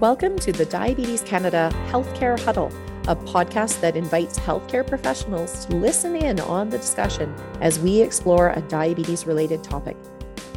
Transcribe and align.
Welcome 0.00 0.38
to 0.40 0.52
the 0.52 0.66
Diabetes 0.66 1.22
Canada 1.22 1.70
Healthcare 1.86 2.38
Huddle, 2.38 2.70
a 3.08 3.16
podcast 3.16 3.80
that 3.80 3.96
invites 3.96 4.38
healthcare 4.38 4.86
professionals 4.86 5.64
to 5.64 5.76
listen 5.76 6.14
in 6.14 6.38
on 6.38 6.68
the 6.68 6.76
discussion 6.76 7.34
as 7.62 7.80
we 7.80 8.02
explore 8.02 8.50
a 8.50 8.60
diabetes 8.60 9.26
related 9.26 9.64
topic. 9.64 9.96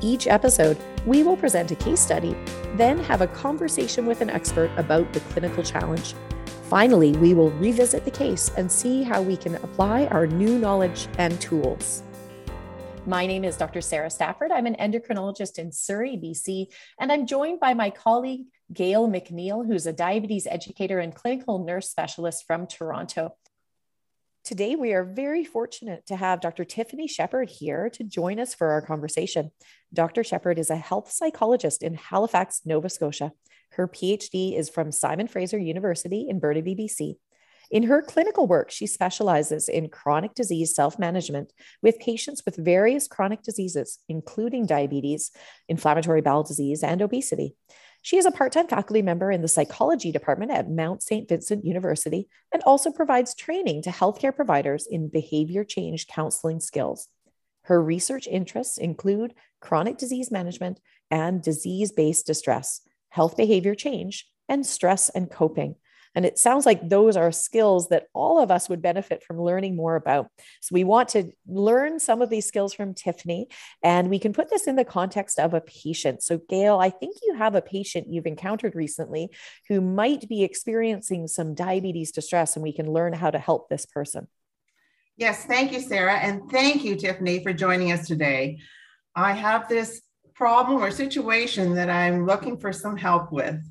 Each 0.01 0.27
episode, 0.27 0.77
we 1.05 1.23
will 1.23 1.37
present 1.37 1.71
a 1.71 1.75
case 1.77 2.01
study, 2.01 2.35
then 2.75 2.97
have 2.97 3.21
a 3.21 3.27
conversation 3.27 4.05
with 4.05 4.19
an 4.19 4.29
expert 4.29 4.71
about 4.75 5.13
the 5.13 5.21
clinical 5.21 5.63
challenge. 5.63 6.15
Finally, 6.63 7.13
we 7.13 7.33
will 7.33 7.51
revisit 7.51 8.03
the 8.03 8.11
case 8.11 8.51
and 8.57 8.69
see 8.69 9.03
how 9.03 9.21
we 9.21 9.37
can 9.37 9.55
apply 9.55 10.07
our 10.07 10.27
new 10.27 10.59
knowledge 10.59 11.07
and 11.17 11.39
tools. 11.39 12.03
My 13.05 13.25
name 13.25 13.45
is 13.45 13.55
Dr. 13.55 13.79
Sara 13.79 14.09
Stafford. 14.09 14.51
I'm 14.51 14.65
an 14.65 14.75
endocrinologist 14.75 15.59
in 15.59 15.71
Surrey, 15.71 16.19
BC, 16.21 16.67
and 16.99 17.09
I'm 17.09 17.25
joined 17.25 17.61
by 17.61 17.73
my 17.73 17.89
colleague, 17.89 18.47
Gail 18.71 19.07
McNeil, 19.07 19.65
who's 19.65 19.87
a 19.87 19.93
diabetes 19.93 20.47
educator 20.47 20.99
and 20.99 21.13
clinical 21.13 21.63
nurse 21.63 21.89
specialist 21.89 22.45
from 22.45 22.67
Toronto. 22.67 23.35
Today, 24.43 24.75
we 24.75 24.93
are 24.93 25.03
very 25.03 25.43
fortunate 25.43 26.05
to 26.07 26.15
have 26.15 26.39
Dr. 26.39 26.63
Tiffany 26.65 27.07
Shepherd 27.07 27.49
here 27.49 27.89
to 27.91 28.03
join 28.03 28.39
us 28.39 28.53
for 28.53 28.69
our 28.71 28.81
conversation. 28.81 29.51
Dr. 29.93 30.23
Shepherd 30.23 30.59
is 30.59 30.69
a 30.69 30.75
health 30.75 31.11
psychologist 31.11 31.83
in 31.83 31.95
Halifax, 31.95 32.61
Nova 32.65 32.89
Scotia. 32.89 33.31
Her 33.71 33.87
PhD 33.87 34.57
is 34.57 34.69
from 34.69 34.91
Simon 34.91 35.27
Fraser 35.27 35.57
University 35.57 36.27
in 36.29 36.39
Burnaby, 36.39 36.75
BC. 36.75 37.15
In 37.71 37.83
her 37.83 38.01
clinical 38.01 38.47
work, 38.47 38.71
she 38.71 38.87
specializes 38.87 39.69
in 39.69 39.89
chronic 39.89 40.33
disease 40.33 40.73
self 40.73 40.97
management 40.97 41.53
with 41.83 41.99
patients 41.99 42.43
with 42.45 42.55
various 42.55 43.07
chronic 43.07 43.43
diseases, 43.43 43.99
including 44.07 44.65
diabetes, 44.65 45.31
inflammatory 45.67 46.21
bowel 46.21 46.43
disease, 46.43 46.83
and 46.83 47.01
obesity. 47.01 47.55
She 48.01 48.17
is 48.17 48.25
a 48.25 48.31
part 48.31 48.53
time 48.53 48.67
faculty 48.67 49.01
member 49.01 49.31
in 49.31 49.41
the 49.41 49.47
psychology 49.47 50.11
department 50.11 50.51
at 50.51 50.69
Mount 50.69 51.03
St. 51.03 51.27
Vincent 51.27 51.65
University 51.65 52.29
and 52.53 52.63
also 52.63 52.91
provides 52.91 53.35
training 53.35 53.81
to 53.83 53.89
healthcare 53.89 54.35
providers 54.35 54.87
in 54.89 55.09
behavior 55.09 55.63
change 55.63 56.07
counseling 56.07 56.59
skills. 56.59 57.09
Her 57.63 57.83
research 57.83 58.25
interests 58.27 58.77
include 58.77 59.33
chronic 59.59 59.97
disease 59.97 60.31
management 60.31 60.79
and 61.11 61.41
disease 61.41 61.91
based 61.91 62.25
distress, 62.25 62.81
health 63.09 63.35
behavior 63.35 63.75
change, 63.75 64.27
and 64.47 64.65
stress 64.65 65.09
and 65.09 65.29
coping. 65.29 65.75
And 66.15 66.25
it 66.25 66.39
sounds 66.39 66.65
like 66.65 66.89
those 66.89 67.15
are 67.15 67.31
skills 67.31 67.89
that 67.89 68.07
all 68.13 68.41
of 68.41 68.51
us 68.51 68.67
would 68.67 68.81
benefit 68.81 69.23
from 69.23 69.39
learning 69.39 69.75
more 69.75 69.95
about. 69.95 70.27
So 70.61 70.73
we 70.73 70.83
want 70.83 71.09
to 71.09 71.31
learn 71.47 71.99
some 71.99 72.21
of 72.21 72.29
these 72.29 72.47
skills 72.47 72.73
from 72.73 72.93
Tiffany, 72.93 73.47
and 73.83 74.09
we 74.09 74.19
can 74.19 74.33
put 74.33 74.49
this 74.49 74.67
in 74.67 74.75
the 74.75 74.85
context 74.85 75.39
of 75.39 75.53
a 75.53 75.61
patient. 75.61 76.23
So, 76.23 76.39
Gail, 76.49 76.79
I 76.79 76.89
think 76.89 77.17
you 77.23 77.35
have 77.35 77.55
a 77.55 77.61
patient 77.61 78.07
you've 78.09 78.25
encountered 78.25 78.75
recently 78.75 79.29
who 79.67 79.81
might 79.81 80.27
be 80.27 80.43
experiencing 80.43 81.27
some 81.27 81.53
diabetes 81.53 82.11
distress, 82.11 82.55
and 82.55 82.63
we 82.63 82.73
can 82.73 82.91
learn 82.91 83.13
how 83.13 83.29
to 83.29 83.39
help 83.39 83.69
this 83.69 83.85
person. 83.85 84.27
Yes, 85.17 85.45
thank 85.45 85.73
you, 85.73 85.81
Sara. 85.81 86.13
And 86.13 86.49
thank 86.49 86.83
you, 86.83 86.95
Tiffany, 86.95 87.43
for 87.43 87.53
joining 87.53 87.91
us 87.91 88.07
today. 88.07 88.59
I 89.15 89.33
have 89.33 89.67
this 89.67 90.01
problem 90.33 90.81
or 90.81 90.91
situation 90.91 91.75
that 91.75 91.89
I'm 91.89 92.25
looking 92.25 92.57
for 92.57 92.71
some 92.71 92.95
help 92.95 93.31
with. 93.31 93.61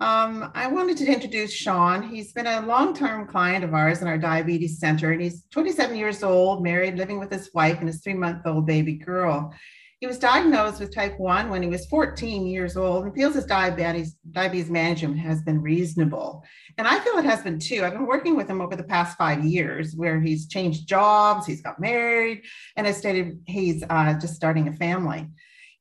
Um, 0.00 0.50
I 0.54 0.66
wanted 0.66 0.98
to 0.98 1.10
introduce 1.10 1.52
Sean. 1.52 2.02
He's 2.02 2.32
been 2.32 2.46
a 2.46 2.60
long-term 2.66 3.28
client 3.28 3.64
of 3.64 3.72
ours 3.72 4.02
in 4.02 4.08
our 4.08 4.18
diabetes 4.18 4.78
center, 4.78 5.12
and 5.12 5.22
he's 5.22 5.44
27 5.50 5.96
years 5.96 6.22
old, 6.22 6.62
married, 6.62 6.96
living 6.96 7.18
with 7.18 7.32
his 7.32 7.50
wife 7.54 7.78
and 7.78 7.88
his 7.88 8.02
three-month-old 8.02 8.66
baby 8.66 8.94
girl. 8.94 9.54
He 10.00 10.06
was 10.06 10.18
diagnosed 10.18 10.80
with 10.80 10.94
type 10.94 11.18
1 11.18 11.48
when 11.48 11.62
he 11.62 11.70
was 11.70 11.86
14 11.86 12.46
years 12.46 12.76
old 12.76 13.04
and 13.04 13.14
feels 13.14 13.34
his 13.34 13.46
diabetes, 13.46 14.16
diabetes 14.30 14.68
management 14.68 15.18
has 15.18 15.40
been 15.40 15.62
reasonable. 15.62 16.44
And 16.76 16.86
I 16.86 16.98
feel 17.00 17.16
it 17.16 17.24
has 17.24 17.42
been 17.42 17.58
too. 17.58 17.82
I've 17.82 17.94
been 17.94 18.06
working 18.06 18.36
with 18.36 18.50
him 18.50 18.60
over 18.60 18.76
the 18.76 18.84
past 18.84 19.16
five 19.16 19.42
years 19.42 19.96
where 19.96 20.20
he's 20.20 20.48
changed 20.48 20.86
jobs, 20.86 21.46
he's 21.46 21.62
got 21.62 21.80
married, 21.80 22.42
and 22.76 22.86
has 22.86 22.98
stated 22.98 23.40
he's 23.46 23.82
uh, 23.88 24.12
just 24.18 24.34
starting 24.34 24.68
a 24.68 24.72
family. 24.74 25.26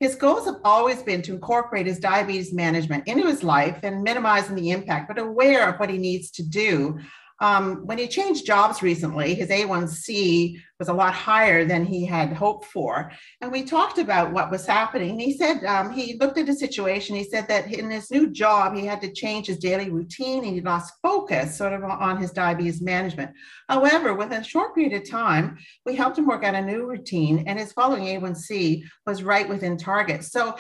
His 0.06 0.14
goals 0.14 0.46
have 0.46 0.58
always 0.64 1.02
been 1.02 1.24
to 1.24 1.34
incorporate 1.34 1.88
his 1.88 1.98
diabetes 1.98 2.54
management 2.54 3.08
into 3.08 3.26
his 3.26 3.42
life 3.42 3.80
and 3.82 4.04
minimizing 4.04 4.56
the 4.56 4.70
impact, 4.70 5.08
but 5.08 5.18
aware 5.18 5.68
of 5.68 5.80
what 5.80 5.90
he 5.90 5.98
needs 5.98 6.30
to 6.34 6.44
do 6.44 7.00
um, 7.42 7.86
when 7.86 7.98
he 7.98 8.08
changed 8.08 8.46
jobs 8.46 8.82
recently, 8.82 9.34
his 9.34 9.50
A1C 9.50 10.58
was 10.80 10.88
a 10.88 10.94
lot 10.94 11.14
higher 11.14 11.66
than 11.66 11.86
he 11.86 12.06
had 12.06 12.32
hoped 12.32 12.66
for. 12.66 13.12
And 13.42 13.52
we 13.52 13.64
talked 13.64 13.98
about 13.98 14.32
what 14.32 14.52
was 14.52 14.66
happening. 14.66 15.20
He 15.20 15.38
said 15.38 15.64
um, 15.66 15.92
he 15.92 16.18
looked 16.18 16.38
at 16.38 16.46
the 16.46 16.54
situation. 16.54 17.16
He 17.16 17.24
said 17.26 17.48
that 17.50 17.72
in 17.74 17.90
his 17.90 18.10
new 18.10 18.30
job, 18.30 18.76
he 18.76 18.86
had 18.86 19.02
to 19.02 19.12
change 19.12 19.48
his 19.48 19.58
daily 19.58 19.90
routine 19.90 20.46
and 20.46 20.54
he 20.54 20.62
lost 20.62 20.94
focus 21.02 21.58
sort 21.58 21.74
of 21.74 21.84
on 21.84 22.18
his 22.18 22.32
diabetes 22.32 22.82
management. 22.82 23.32
However, 23.68 24.14
within 24.14 24.42
a 24.42 24.44
short 24.44 24.74
period 24.74 24.94
of 24.94 25.10
time, 25.10 25.58
we 25.86 25.96
helped 25.96 26.18
him 26.18 26.28
work 26.28 26.44
out 26.44 26.56
a 26.56 26.62
new 26.62 26.86
routine 26.86 27.44
and 27.48 27.60
his 27.60 27.74
following 27.74 28.04
A1C 28.04 28.82
was 29.06 29.24
right 29.24 29.48
within 29.48 29.78
target. 29.78 30.24
So 30.24 30.56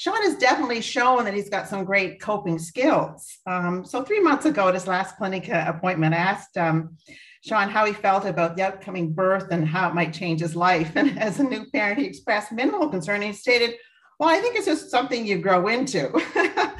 Sean 0.00 0.22
has 0.22 0.36
definitely 0.36 0.80
shown 0.80 1.26
that 1.26 1.34
he's 1.34 1.50
got 1.50 1.68
some 1.68 1.84
great 1.84 2.22
coping 2.22 2.58
skills. 2.58 3.36
Um, 3.46 3.84
so 3.84 4.02
three 4.02 4.20
months 4.20 4.46
ago 4.46 4.68
at 4.68 4.72
his 4.72 4.86
last 4.86 5.18
clinic 5.18 5.50
uh, 5.50 5.64
appointment, 5.66 6.14
I 6.14 6.16
asked 6.16 6.56
um, 6.56 6.96
Sean 7.44 7.68
how 7.68 7.84
he 7.84 7.92
felt 7.92 8.24
about 8.24 8.56
the 8.56 8.62
upcoming 8.62 9.12
birth 9.12 9.48
and 9.50 9.68
how 9.68 9.90
it 9.90 9.94
might 9.94 10.14
change 10.14 10.40
his 10.40 10.56
life. 10.56 10.92
And 10.96 11.18
as 11.18 11.38
a 11.38 11.42
new 11.42 11.66
parent, 11.66 11.98
he 11.98 12.06
expressed 12.06 12.50
minimal 12.50 12.88
concern. 12.88 13.20
He 13.20 13.34
stated, 13.34 13.74
well, 14.18 14.30
I 14.30 14.38
think 14.38 14.56
it's 14.56 14.64
just 14.64 14.90
something 14.90 15.26
you 15.26 15.36
grow 15.36 15.68
into. 15.68 16.10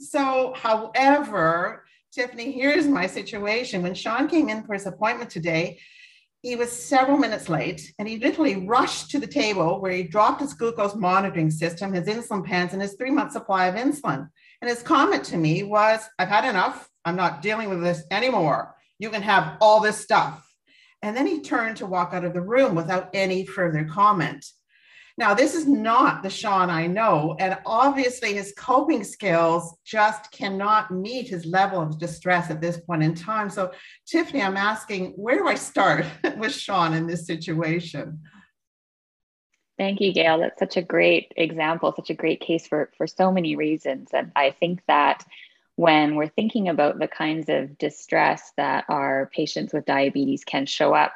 so, 0.00 0.52
however, 0.56 1.84
Tiffany, 2.10 2.50
here's 2.50 2.88
my 2.88 3.06
situation. 3.06 3.84
When 3.84 3.94
Sean 3.94 4.26
came 4.26 4.48
in 4.48 4.64
for 4.64 4.72
his 4.72 4.86
appointment 4.86 5.30
today, 5.30 5.78
he 6.44 6.56
was 6.56 6.70
several 6.70 7.16
minutes 7.16 7.48
late 7.48 7.94
and 7.98 8.06
he 8.06 8.18
literally 8.18 8.56
rushed 8.66 9.10
to 9.10 9.18
the 9.18 9.26
table 9.26 9.80
where 9.80 9.92
he 9.92 10.02
dropped 10.02 10.42
his 10.42 10.52
glucose 10.52 10.94
monitoring 10.94 11.50
system, 11.50 11.94
his 11.94 12.06
insulin 12.06 12.44
pens, 12.44 12.74
and 12.74 12.82
his 12.82 12.96
three 12.96 13.10
month 13.10 13.32
supply 13.32 13.64
of 13.64 13.76
insulin. 13.76 14.28
And 14.60 14.68
his 14.68 14.82
comment 14.82 15.24
to 15.24 15.38
me 15.38 15.62
was, 15.62 16.06
I've 16.18 16.28
had 16.28 16.44
enough. 16.44 16.90
I'm 17.06 17.16
not 17.16 17.40
dealing 17.40 17.70
with 17.70 17.82
this 17.82 18.04
anymore. 18.10 18.74
You 18.98 19.08
can 19.08 19.22
have 19.22 19.56
all 19.62 19.80
this 19.80 19.96
stuff. 19.96 20.46
And 21.00 21.16
then 21.16 21.26
he 21.26 21.40
turned 21.40 21.78
to 21.78 21.86
walk 21.86 22.10
out 22.12 22.26
of 22.26 22.34
the 22.34 22.42
room 22.42 22.74
without 22.74 23.08
any 23.14 23.46
further 23.46 23.86
comment. 23.86 24.44
Now, 25.16 25.32
this 25.32 25.54
is 25.54 25.68
not 25.68 26.24
the 26.24 26.30
Sean 26.30 26.70
I 26.70 26.88
know. 26.88 27.36
And 27.38 27.56
obviously, 27.64 28.34
his 28.34 28.52
coping 28.56 29.04
skills 29.04 29.76
just 29.84 30.32
cannot 30.32 30.90
meet 30.90 31.28
his 31.28 31.46
level 31.46 31.80
of 31.80 31.98
distress 31.98 32.50
at 32.50 32.60
this 32.60 32.80
point 32.80 33.04
in 33.04 33.14
time. 33.14 33.48
So, 33.48 33.70
Tiffany, 34.06 34.42
I'm 34.42 34.56
asking, 34.56 35.12
where 35.12 35.38
do 35.38 35.46
I 35.46 35.54
start 35.54 36.04
with 36.36 36.52
Sean 36.52 36.94
in 36.94 37.06
this 37.06 37.26
situation? 37.26 38.22
Thank 39.78 40.00
you, 40.00 40.12
Gail. 40.12 40.38
That's 40.38 40.58
such 40.58 40.76
a 40.76 40.82
great 40.82 41.32
example, 41.36 41.92
such 41.94 42.10
a 42.10 42.14
great 42.14 42.40
case 42.40 42.66
for, 42.66 42.90
for 42.96 43.06
so 43.06 43.30
many 43.30 43.54
reasons. 43.54 44.10
And 44.12 44.32
I 44.34 44.50
think 44.50 44.82
that 44.88 45.24
when 45.76 46.14
we're 46.16 46.28
thinking 46.28 46.68
about 46.68 46.98
the 46.98 47.08
kinds 47.08 47.48
of 47.48 47.78
distress 47.78 48.52
that 48.56 48.84
our 48.88 49.30
patients 49.34 49.72
with 49.72 49.84
diabetes 49.84 50.44
can 50.44 50.66
show 50.66 50.94
up 50.94 51.12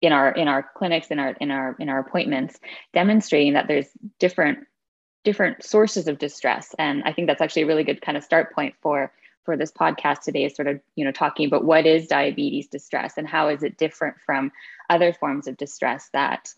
in 0.00 0.12
our 0.12 0.32
in 0.32 0.48
our 0.48 0.70
clinics 0.76 1.08
in 1.08 1.18
our 1.18 1.30
in 1.40 1.50
our 1.50 1.76
in 1.78 1.88
our 1.88 1.98
appointments 1.98 2.58
demonstrating 2.92 3.54
that 3.54 3.68
there's 3.68 3.88
different 4.18 4.60
different 5.22 5.62
sources 5.62 6.08
of 6.08 6.18
distress. 6.18 6.74
And 6.78 7.02
i 7.04 7.12
think 7.12 7.26
that's 7.26 7.40
actually 7.40 7.62
a 7.62 7.66
really 7.66 7.84
good 7.84 8.02
kind 8.02 8.16
of 8.16 8.24
start 8.24 8.54
point 8.54 8.74
for 8.80 9.12
for 9.44 9.56
this 9.56 9.72
podcast 9.72 10.20
today 10.20 10.44
is 10.44 10.54
sort 10.54 10.68
of 10.68 10.80
you 10.96 11.04
know 11.04 11.12
talking 11.12 11.46
about 11.46 11.64
what 11.64 11.86
is 11.86 12.06
diabetes 12.06 12.68
distress 12.68 13.14
and 13.16 13.26
how 13.26 13.48
is 13.48 13.62
it 13.62 13.78
different 13.78 14.16
from 14.24 14.52
other 14.88 15.12
forms 15.12 15.46
of 15.46 15.56
distress 15.56 16.08
that 16.12 16.52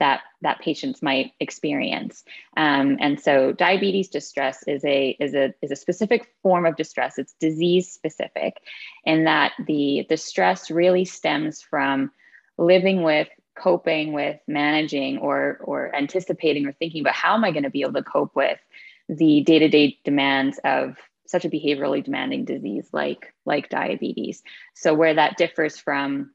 that 0.00 0.20
that 0.42 0.60
patients 0.60 1.02
might 1.02 1.32
experience. 1.40 2.24
Um, 2.56 2.98
and 3.00 3.20
so 3.20 3.52
diabetes 3.52 4.08
distress 4.08 4.62
is 4.66 4.84
a 4.84 5.16
is 5.20 5.34
a 5.34 5.54
is 5.62 5.70
a 5.70 5.76
specific 5.76 6.32
form 6.42 6.66
of 6.66 6.76
distress. 6.76 7.18
It's 7.18 7.34
disease 7.40 7.90
specific 7.90 8.58
in 9.04 9.24
that 9.24 9.52
the 9.66 10.06
the 10.08 10.16
stress 10.16 10.70
really 10.70 11.04
stems 11.04 11.60
from 11.60 12.10
living 12.58 13.02
with 13.02 13.28
coping 13.56 14.12
with 14.12 14.38
managing 14.46 15.18
or 15.18 15.58
or 15.62 15.94
anticipating 15.94 16.66
or 16.66 16.72
thinking 16.72 17.00
about 17.00 17.14
how 17.14 17.34
am 17.34 17.44
i 17.44 17.50
going 17.50 17.64
to 17.64 17.70
be 17.70 17.80
able 17.80 17.92
to 17.92 18.02
cope 18.04 18.36
with 18.36 18.58
the 19.08 19.40
day-to-day 19.40 19.98
demands 20.04 20.60
of 20.64 20.96
such 21.28 21.44
a 21.44 21.50
behaviorally 21.50 22.02
demanding 22.02 22.44
disease 22.44 22.88
like 22.92 23.32
like 23.44 23.68
diabetes. 23.68 24.42
So 24.74 24.94
where 24.94 25.14
that 25.14 25.36
differs 25.36 25.78
from 25.78 26.30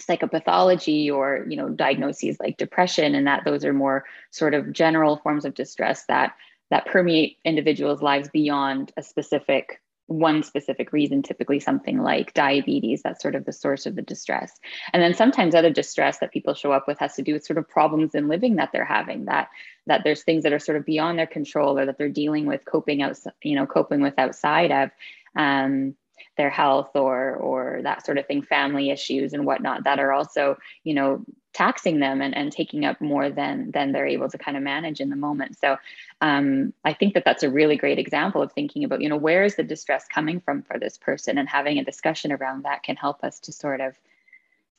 psychopathology 0.00 1.10
or 1.12 1.46
you 1.48 1.56
know 1.56 1.68
diagnoses 1.68 2.36
like 2.40 2.56
depression 2.56 3.14
and 3.14 3.26
that 3.26 3.44
those 3.44 3.64
are 3.64 3.72
more 3.72 4.04
sort 4.30 4.54
of 4.54 4.72
general 4.72 5.16
forms 5.18 5.44
of 5.44 5.54
distress 5.54 6.04
that 6.06 6.34
that 6.70 6.86
permeate 6.86 7.38
individuals 7.44 8.02
lives 8.02 8.28
beyond 8.28 8.92
a 8.96 9.02
specific 9.02 9.80
one 10.06 10.42
specific 10.42 10.92
reason, 10.92 11.22
typically 11.22 11.60
something 11.60 12.02
like 12.02 12.34
diabetes, 12.34 13.02
that's 13.02 13.22
sort 13.22 13.34
of 13.34 13.44
the 13.44 13.52
source 13.52 13.86
of 13.86 13.96
the 13.96 14.02
distress. 14.02 14.52
And 14.92 15.02
then 15.02 15.14
sometimes 15.14 15.54
other 15.54 15.70
distress 15.70 16.18
that 16.18 16.32
people 16.32 16.54
show 16.54 16.72
up 16.72 16.86
with 16.86 16.98
has 16.98 17.14
to 17.16 17.22
do 17.22 17.32
with 17.32 17.44
sort 17.44 17.58
of 17.58 17.68
problems 17.68 18.14
in 18.14 18.28
living 18.28 18.56
that 18.56 18.70
they're 18.72 18.84
having, 18.84 19.24
that 19.26 19.48
that 19.86 20.02
there's 20.04 20.22
things 20.22 20.42
that 20.44 20.52
are 20.52 20.58
sort 20.58 20.78
of 20.78 20.86
beyond 20.86 21.18
their 21.18 21.26
control 21.26 21.78
or 21.78 21.86
that 21.86 21.98
they're 21.98 22.08
dealing 22.08 22.46
with 22.46 22.64
coping 22.64 23.02
out, 23.02 23.18
you 23.42 23.54
know, 23.54 23.66
coping 23.66 24.00
with 24.00 24.18
outside 24.18 24.70
of 24.70 24.90
um, 25.36 25.94
their 26.36 26.50
health 26.50 26.90
or 26.94 27.36
or 27.36 27.80
that 27.82 28.04
sort 28.04 28.18
of 28.18 28.26
thing, 28.26 28.42
family 28.42 28.90
issues 28.90 29.32
and 29.32 29.46
whatnot 29.46 29.84
that 29.84 29.98
are 29.98 30.12
also, 30.12 30.56
you 30.84 30.94
know, 30.94 31.24
taxing 31.54 32.00
them 32.00 32.20
and, 32.20 32.36
and 32.36 32.52
taking 32.52 32.84
up 32.84 33.00
more 33.00 33.30
than 33.30 33.70
than 33.70 33.92
they're 33.92 34.06
able 34.06 34.28
to 34.28 34.36
kind 34.36 34.56
of 34.56 34.62
manage 34.62 35.00
in 35.00 35.08
the 35.08 35.16
moment. 35.16 35.56
So 35.58 35.76
um, 36.20 36.74
i 36.84 36.92
think 36.92 37.14
that 37.14 37.24
that's 37.24 37.42
a 37.42 37.50
really 37.50 37.76
great 37.76 37.98
example 37.98 38.42
of 38.42 38.52
thinking 38.52 38.84
about 38.84 39.00
you 39.00 39.08
know 39.08 39.16
where 39.16 39.44
is 39.44 39.56
the 39.56 39.62
distress 39.62 40.04
coming 40.12 40.40
from 40.40 40.62
for 40.62 40.78
this 40.78 40.98
person? 40.98 41.38
And 41.38 41.48
having 41.48 41.78
a 41.78 41.84
discussion 41.84 42.32
around 42.32 42.64
that 42.64 42.82
can 42.82 42.96
help 42.96 43.24
us 43.24 43.40
to 43.40 43.52
sort 43.52 43.80
of 43.80 43.96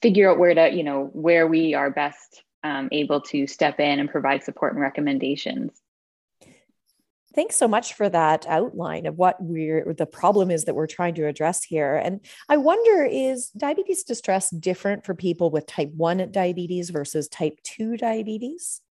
figure 0.01 0.29
out 0.29 0.37
where 0.37 0.53
to 0.53 0.71
you 0.71 0.83
know 0.83 1.09
where 1.13 1.47
we 1.47 1.73
are 1.73 1.89
best 1.89 2.43
um, 2.63 2.89
able 2.91 3.21
to 3.21 3.47
step 3.47 3.79
in 3.79 3.99
and 3.99 4.09
provide 4.09 4.43
support 4.43 4.73
and 4.73 4.81
recommendations 4.81 5.71
Thanks 7.35 7.57
so 7.57 7.67
much 7.67 7.93
for 7.93 8.07
that 8.07 8.45
outline 8.47 9.05
of 9.05 9.17
what 9.17 9.35
we're 9.41 9.93
the 9.93 10.05
problem 10.05 10.49
is 10.49 10.63
that 10.63 10.73
we're 10.73 10.87
trying 10.87 11.15
to 11.15 11.27
address 11.27 11.63
here. 11.63 11.97
And 11.97 12.21
I 12.47 12.55
wonder 12.55 13.03
is 13.03 13.49
diabetes 13.49 14.03
distress 14.03 14.49
different 14.49 15.05
for 15.05 15.13
people 15.13 15.51
with 15.51 15.67
type 15.67 15.91
1 15.97 16.31
diabetes 16.31 16.91
versus 16.91 17.27
type 17.27 17.59
2 17.63 17.97
diabetes? 17.97 18.81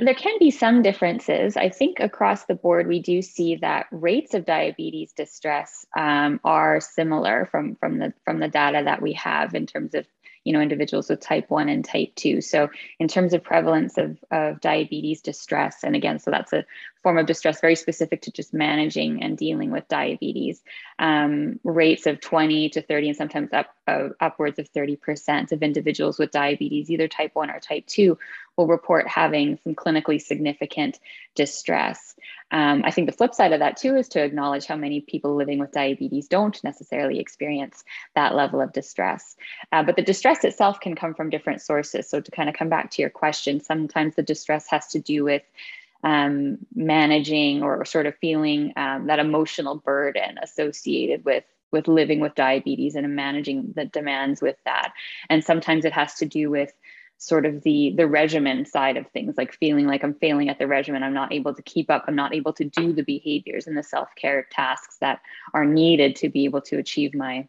There 0.00 0.14
can 0.14 0.36
be 0.40 0.50
some 0.50 0.82
differences. 0.82 1.56
I 1.56 1.68
think 1.68 2.00
across 2.00 2.46
the 2.46 2.56
board, 2.56 2.88
we 2.88 2.98
do 2.98 3.22
see 3.22 3.54
that 3.56 3.86
rates 3.92 4.34
of 4.34 4.44
diabetes 4.44 5.12
distress 5.12 5.86
um, 5.96 6.40
are 6.42 6.80
similar 6.80 7.46
from, 7.52 7.76
from, 7.76 7.98
the, 7.98 8.12
from 8.24 8.40
the 8.40 8.48
data 8.48 8.82
that 8.84 9.00
we 9.00 9.12
have 9.12 9.54
in 9.54 9.66
terms 9.66 9.94
of 9.94 10.06
you 10.44 10.52
know 10.52 10.60
individuals 10.60 11.08
with 11.08 11.20
type 11.20 11.50
1 11.50 11.68
and 11.68 11.84
type 11.84 12.14
2 12.16 12.40
so 12.40 12.68
in 12.98 13.08
terms 13.08 13.32
of 13.34 13.42
prevalence 13.42 13.98
of, 13.98 14.18
of 14.30 14.60
diabetes 14.60 15.20
distress 15.20 15.82
and 15.82 15.96
again 15.96 16.18
so 16.18 16.30
that's 16.30 16.52
a 16.52 16.64
form 17.04 17.18
of 17.18 17.26
distress 17.26 17.60
very 17.60 17.76
specific 17.76 18.22
to 18.22 18.32
just 18.32 18.52
managing 18.52 19.22
and 19.22 19.38
dealing 19.38 19.70
with 19.70 19.86
diabetes 19.86 20.60
um, 20.98 21.60
rates 21.62 22.06
of 22.06 22.20
20 22.20 22.70
to 22.70 22.82
30 22.82 23.08
and 23.08 23.16
sometimes 23.16 23.52
up 23.52 23.72
uh, 23.86 24.08
upwards 24.18 24.58
of 24.58 24.72
30% 24.72 25.52
of 25.52 25.62
individuals 25.62 26.18
with 26.18 26.32
diabetes 26.32 26.90
either 26.90 27.06
type 27.06 27.30
1 27.34 27.50
or 27.50 27.60
type 27.60 27.86
2 27.86 28.18
will 28.56 28.66
report 28.66 29.06
having 29.06 29.58
some 29.62 29.74
clinically 29.76 30.20
significant 30.20 30.98
distress 31.36 32.16
um, 32.50 32.82
I 32.84 32.92
think 32.92 33.08
the 33.08 33.16
flip 33.16 33.34
side 33.34 33.52
of 33.52 33.60
that 33.60 33.76
too 33.76 33.96
is 33.96 34.08
to 34.10 34.22
acknowledge 34.22 34.66
how 34.66 34.76
many 34.76 35.00
people 35.00 35.34
living 35.34 35.58
with 35.58 35.72
diabetes 35.72 36.28
don't 36.28 36.62
necessarily 36.62 37.18
experience 37.18 37.84
that 38.14 38.34
level 38.34 38.60
of 38.60 38.72
distress. 38.72 39.36
Uh, 39.72 39.82
but 39.82 39.96
the 39.96 40.02
distress 40.02 40.44
itself 40.44 40.78
can 40.78 40.94
come 40.94 41.14
from 41.14 41.30
different 41.30 41.62
sources. 41.62 42.08
So 42.08 42.20
to 42.20 42.30
kind 42.30 42.48
of 42.48 42.54
come 42.54 42.68
back 42.68 42.92
to 42.92 43.02
your 43.02 43.10
question, 43.10 43.60
sometimes 43.60 44.14
the 44.14 44.22
distress 44.22 44.68
has 44.68 44.86
to 44.88 45.00
do 45.00 45.24
with 45.24 45.42
um, 46.04 46.58
managing 46.74 47.62
or 47.62 47.84
sort 47.84 48.06
of 48.06 48.14
feeling 48.20 48.72
um, 48.76 49.06
that 49.06 49.18
emotional 49.18 49.76
burden 49.76 50.38
associated 50.42 51.24
with 51.24 51.44
with 51.72 51.88
living 51.88 52.20
with 52.20 52.36
diabetes 52.36 52.94
and 52.94 53.16
managing 53.16 53.72
the 53.74 53.84
demands 53.86 54.40
with 54.40 54.56
that. 54.64 54.92
And 55.28 55.42
sometimes 55.42 55.84
it 55.84 55.92
has 55.92 56.14
to 56.14 56.26
do 56.26 56.48
with 56.48 56.72
sort 57.18 57.46
of 57.46 57.62
the 57.62 57.94
the 57.96 58.06
regimen 58.06 58.66
side 58.66 58.96
of 58.96 59.08
things 59.08 59.36
like 59.38 59.54
feeling 59.54 59.86
like 59.86 60.02
i'm 60.02 60.14
failing 60.14 60.48
at 60.50 60.58
the 60.58 60.66
regimen. 60.66 61.02
I'm 61.02 61.14
not 61.14 61.32
able 61.32 61.54
to 61.54 61.62
keep 61.62 61.90
up. 61.90 62.04
I'm 62.06 62.14
not 62.14 62.34
able 62.34 62.52
to 62.52 62.64
do 62.64 62.92
the 62.92 63.02
behaviors 63.02 63.66
and 63.66 63.76
the 63.76 63.82
self-care 63.82 64.46
tasks 64.50 64.98
that 65.00 65.20
are 65.54 65.64
needed 65.64 66.16
to 66.16 66.28
be 66.28 66.44
able 66.44 66.60
to 66.62 66.78
achieve 66.78 67.14
my 67.14 67.48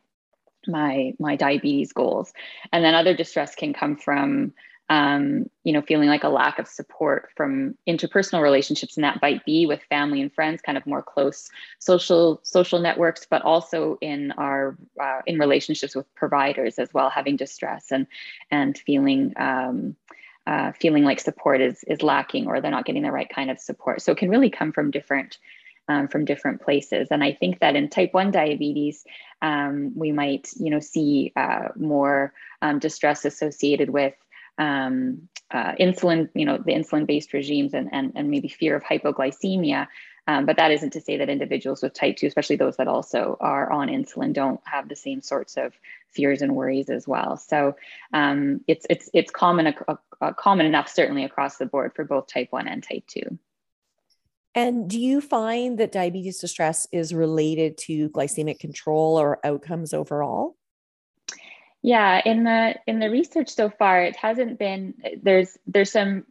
my 0.66 1.14
my 1.20 1.36
diabetes 1.36 1.92
goals. 1.92 2.32
And 2.72 2.84
then 2.84 2.96
other 2.96 3.14
distress 3.14 3.54
can 3.54 3.74
come 3.74 3.98
from 3.98 4.54
um, 4.90 5.50
you 5.64 5.74
know, 5.74 5.82
feeling 5.82 6.10
like 6.10 6.24
a 6.24 6.30
lack 6.30 6.60
of 6.60 6.68
support 6.68 7.30
from 7.36 7.76
interpersonal 7.88 8.42
relationships, 8.42 8.96
and 8.96 9.04
that 9.04 9.22
might 9.22 9.44
be 9.44 9.66
with 9.66 9.82
family 9.90 10.22
and 10.22 10.32
friends, 10.34 10.62
kind 10.62 10.78
of 10.78 10.86
more 10.86 11.02
close 11.02 11.50
social 11.80 12.40
social 12.44 12.80
networks, 12.80 13.26
but 13.28 13.42
also 13.42 13.98
in 14.02 14.32
our 14.34 14.78
uh, 15.02 15.22
in 15.26 15.40
relationships 15.40 15.96
with 15.96 16.14
providers 16.14 16.78
as 16.78 16.94
well, 16.94 17.10
having 17.10 17.36
distress 17.36 17.92
and 17.92 18.06
and 18.52 18.78
feeling. 18.78 19.34
Um, 19.38 19.96
uh, 20.48 20.72
feeling 20.74 21.04
like 21.04 21.20
support 21.20 21.60
is 21.60 21.84
is 21.88 22.04
lacking 22.04 22.46
or 22.46 22.62
they're 22.62 22.70
not 22.70 22.86
getting 22.86 23.02
the 23.02 23.12
right 23.12 23.30
kind 23.30 23.50
of 23.50 23.58
support 23.58 24.00
so 24.00 24.12
it 24.12 24.18
can 24.20 24.30
really 24.30 24.52
come 24.52 24.72
from 24.72 24.92
different 24.92 25.40
um, 25.88 26.08
from 26.08 26.24
different 26.24 26.62
places 26.62 27.08
and 27.10 27.24
i 27.24 27.34
think 27.34 27.60
that 27.62 27.76
in 27.76 27.90
type 27.90 28.14
1 28.14 28.30
diabetes 28.30 29.04
um, 29.42 29.92
we 29.96 30.12
might 30.12 30.52
you 30.60 30.70
know 30.70 30.80
see 30.80 31.34
uh, 31.36 31.70
more 31.76 32.32
um, 32.62 32.78
distress 32.78 33.26
associated 33.26 33.90
with 33.90 34.14
um, 34.58 35.30
uh, 35.52 35.74
insulin, 35.80 36.30
you 36.34 36.46
know, 36.46 36.58
the 36.58 36.74
insulin-based 36.74 37.34
regimes 37.34 37.74
and, 37.74 37.90
and, 37.92 38.14
and 38.16 38.30
maybe 38.30 38.48
fear 38.48 38.76
of 38.76 38.84
hypoglycemia. 38.84 39.88
Um, 40.28 40.48
but 40.48 40.58
that 40.58 40.72
isn't 40.72 40.94
to 40.94 41.02
say 41.02 41.18
that 41.18 41.30
individuals 41.30 41.84
with 41.84 41.94
type 41.94 42.18
2, 42.18 42.26
especially 42.26 42.56
those 42.56 42.78
that 42.78 42.88
also 42.88 43.38
are 43.40 43.72
on 43.72 43.90
insulin, 43.90 44.34
don't 44.34 44.60
have 44.64 44.90
the 44.90 44.96
same 44.96 45.22
sorts 45.22 45.56
of 45.56 45.74
fears 46.10 46.42
and 46.42 46.56
worries 46.56 46.90
as 46.90 47.08
well. 47.08 47.38
So 47.38 47.76
um, 48.12 48.62
it's, 48.68 48.88
it's, 48.90 49.10
it's 49.14 49.30
common, 49.30 49.68
uh, 49.68 49.96
uh, 50.20 50.34
common 50.34 50.66
enough, 50.66 50.90
certainly 50.90 51.26
across 51.26 51.58
the 51.58 51.68
board 51.68 51.94
for 51.96 52.06
both 52.06 52.26
type 52.28 52.48
1 52.50 52.68
and 52.68 52.82
type 52.82 53.04
2. 53.08 53.38
And 54.56 54.90
do 54.90 55.00
you 55.00 55.22
find 55.22 55.78
that 55.78 55.92
diabetes 55.92 56.40
distress 56.40 56.88
is 56.92 57.14
related 57.14 57.78
to 57.80 58.10
glycemic 58.10 58.58
control 58.58 59.20
or 59.20 59.46
outcomes 59.46 59.94
overall? 59.94 60.56
Yeah, 61.86 62.20
in 62.26 62.46
the 62.46 62.74
in 62.88 62.98
the 62.98 63.12
research 63.12 63.50
so 63.50 63.70
far, 63.70 64.02
it 64.02 64.16
hasn't 64.16 64.58
been 64.58 64.96
there's 65.22 65.56
there's 65.68 65.92
some 65.92 66.26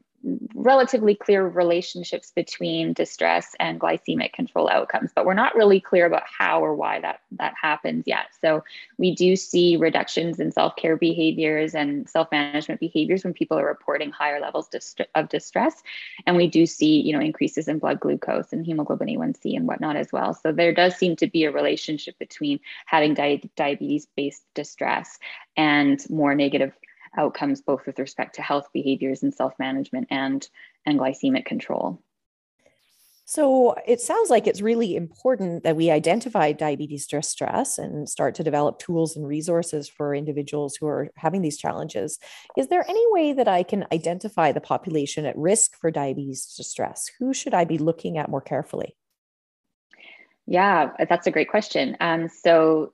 relatively 0.55 1.15
clear 1.15 1.47
relationships 1.47 2.33
between 2.35 2.93
distress 2.93 3.55
and 3.61 3.81
glycemic 3.81 4.33
control 4.33 4.71
outcomes, 4.71 5.11
but 5.15 5.27
we're 5.27 5.35
not 5.35 5.55
really 5.55 5.81
clear 5.81 6.07
about 6.07 6.23
how 6.27 6.65
or 6.65 6.75
why 6.75 7.01
that 7.01 7.21
that 7.33 7.55
happens 7.61 8.05
yet. 8.07 8.27
So 8.41 8.65
we 8.99 9.15
do 9.15 9.37
see 9.37 9.77
reductions 9.77 10.41
in 10.41 10.51
self-care 10.51 10.97
behaviors 10.97 11.75
and 11.75 12.09
self-management 12.09 12.81
behaviors 12.81 13.25
when 13.25 13.35
people 13.35 13.59
are 13.59 13.67
reporting 13.67 14.11
higher 14.11 14.41
levels 14.41 14.69
of 15.15 15.29
distress, 15.29 15.83
and 16.27 16.37
we 16.37 16.49
do 16.49 16.67
see 16.67 17.01
you 17.01 17.13
know 17.13 17.21
increases 17.21 17.69
in 17.69 17.79
blood 17.79 18.01
glucose 18.01 18.53
and 18.53 18.65
hemoglobin 18.65 19.09
A1C 19.09 19.57
and 19.57 19.67
whatnot 19.67 19.97
as 19.97 20.13
well. 20.13 20.33
So 20.35 20.53
there 20.53 20.75
does 20.75 20.97
seem 20.97 21.17
to 21.17 21.27
be 21.27 21.45
a 21.45 21.53
relationship 21.53 22.19
between 22.19 22.61
having 22.87 23.15
di- 23.15 23.51
diabetes-based 23.57 24.45
distress 24.55 25.19
and 25.57 25.99
more 26.09 26.35
negative 26.35 26.73
outcomes 27.17 27.61
both 27.61 27.87
with 27.87 27.99
respect 27.99 28.35
to 28.35 28.43
health 28.43 28.69
behaviors 28.73 29.23
and 29.23 29.35
self-management 29.35 30.07
and 30.11 30.49
and 30.87 30.99
glycemic 30.99 31.45
control 31.45 32.01
so 33.27 33.75
it 33.87 34.01
sounds 34.03 34.29
like 34.29 34.47
it's 34.47 34.61
really 34.61 34.97
important 34.97 35.65
that 35.65 35.77
we 35.77 35.91
identify 35.91 36.53
diabetes 36.53 37.07
distress 37.07 37.79
and 37.79 38.07
start 38.07 38.35
to 38.35 38.45
develop 38.45 38.79
tools 38.79 39.17
and 39.17 39.27
resources 39.27 39.89
for 39.89 40.15
individuals 40.15 40.77
who 40.77 40.87
are 40.87 41.09
having 41.17 41.41
these 41.41 41.57
challenges. 41.57 42.19
Is 42.57 42.69
there 42.69 42.85
any 42.87 43.03
way 43.13 43.33
that 43.33 43.49
I 43.49 43.63
can 43.63 43.87
identify 43.91 44.53
the 44.53 44.61
population 44.61 45.25
at 45.25 45.39
risk 45.39 45.75
for 45.81 45.91
diabetes 45.91 46.55
distress? 46.55 47.11
Who 47.19 47.33
should 47.33 47.55
I 47.55 47.65
be 47.65 47.79
looking 47.79 48.19
at 48.19 48.29
more 48.29 48.43
carefully? 48.43 48.95
Yeah, 50.47 50.91
that's 51.09 51.27
a 51.27 51.31
great 51.31 51.49
question. 51.49 51.97
Um, 52.01 52.29
so 52.29 52.93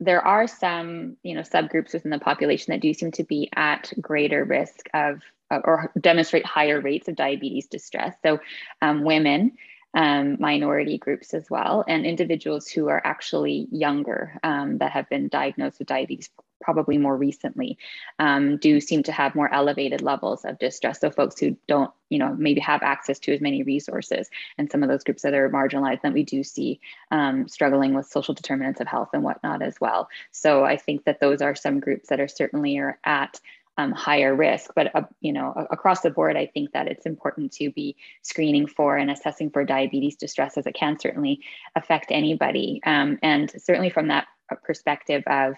there 0.00 0.26
are 0.26 0.46
some 0.46 1.16
you 1.22 1.34
know 1.34 1.42
subgroups 1.42 1.92
within 1.92 2.10
the 2.10 2.18
population 2.18 2.72
that 2.72 2.80
do 2.80 2.92
seem 2.94 3.12
to 3.12 3.24
be 3.24 3.48
at 3.54 3.92
greater 4.00 4.44
risk 4.44 4.88
of 4.94 5.20
or 5.50 5.92
demonstrate 6.00 6.46
higher 6.46 6.80
rates 6.80 7.08
of 7.08 7.16
diabetes 7.16 7.66
distress. 7.66 8.14
So 8.22 8.38
um, 8.82 9.04
women 9.04 9.52
um, 9.94 10.36
minority 10.38 10.98
groups 10.98 11.34
as 11.34 11.50
well 11.50 11.84
and 11.88 12.06
individuals 12.06 12.68
who 12.68 12.88
are 12.88 13.02
actually 13.04 13.66
younger 13.72 14.38
um, 14.44 14.78
that 14.78 14.92
have 14.92 15.08
been 15.08 15.28
diagnosed 15.28 15.80
with 15.80 15.88
diabetes 15.88 16.30
probably 16.60 16.98
more 16.98 17.16
recently 17.16 17.78
um, 18.18 18.56
do 18.58 18.80
seem 18.80 19.02
to 19.04 19.12
have 19.12 19.34
more 19.34 19.52
elevated 19.52 20.02
levels 20.02 20.44
of 20.44 20.58
distress. 20.58 21.00
So 21.00 21.10
folks 21.10 21.38
who 21.38 21.56
don't 21.66 21.90
you 22.08 22.18
know 22.18 22.34
maybe 22.36 22.60
have 22.60 22.82
access 22.82 23.18
to 23.20 23.32
as 23.32 23.40
many 23.40 23.62
resources 23.62 24.28
and 24.58 24.70
some 24.70 24.82
of 24.82 24.88
those 24.88 25.04
groups 25.04 25.22
that 25.22 25.34
are 25.34 25.48
marginalized 25.48 26.02
that 26.02 26.12
we 26.12 26.24
do 26.24 26.42
see 26.42 26.80
um, 27.10 27.48
struggling 27.48 27.94
with 27.94 28.06
social 28.06 28.34
determinants 28.34 28.80
of 28.80 28.86
health 28.86 29.10
and 29.12 29.22
whatnot 29.22 29.62
as 29.62 29.80
well. 29.80 30.08
So 30.32 30.64
i 30.64 30.76
think 30.76 31.04
that 31.04 31.20
those 31.20 31.40
are 31.42 31.54
some 31.54 31.80
groups 31.80 32.08
that 32.08 32.20
are 32.20 32.28
certainly 32.28 32.78
are 32.78 32.98
at 33.04 33.40
um, 33.78 33.92
higher 33.92 34.34
risk 34.34 34.72
but 34.74 34.94
uh, 34.94 35.02
you 35.20 35.32
know 35.32 35.66
across 35.70 36.00
the 36.00 36.10
board 36.10 36.36
i 36.36 36.44
think 36.44 36.72
that 36.72 36.88
it's 36.88 37.06
important 37.06 37.52
to 37.52 37.70
be 37.70 37.96
screening 38.22 38.66
for 38.66 38.96
and 38.96 39.10
assessing 39.10 39.48
for 39.50 39.64
diabetes 39.64 40.16
distress 40.16 40.58
as 40.58 40.66
it 40.66 40.74
can 40.74 40.98
certainly 40.98 41.40
affect 41.76 42.10
anybody. 42.10 42.80
Um, 42.84 43.18
and 43.22 43.50
certainly 43.62 43.90
from 43.90 44.08
that 44.08 44.26
perspective 44.64 45.22
of 45.26 45.54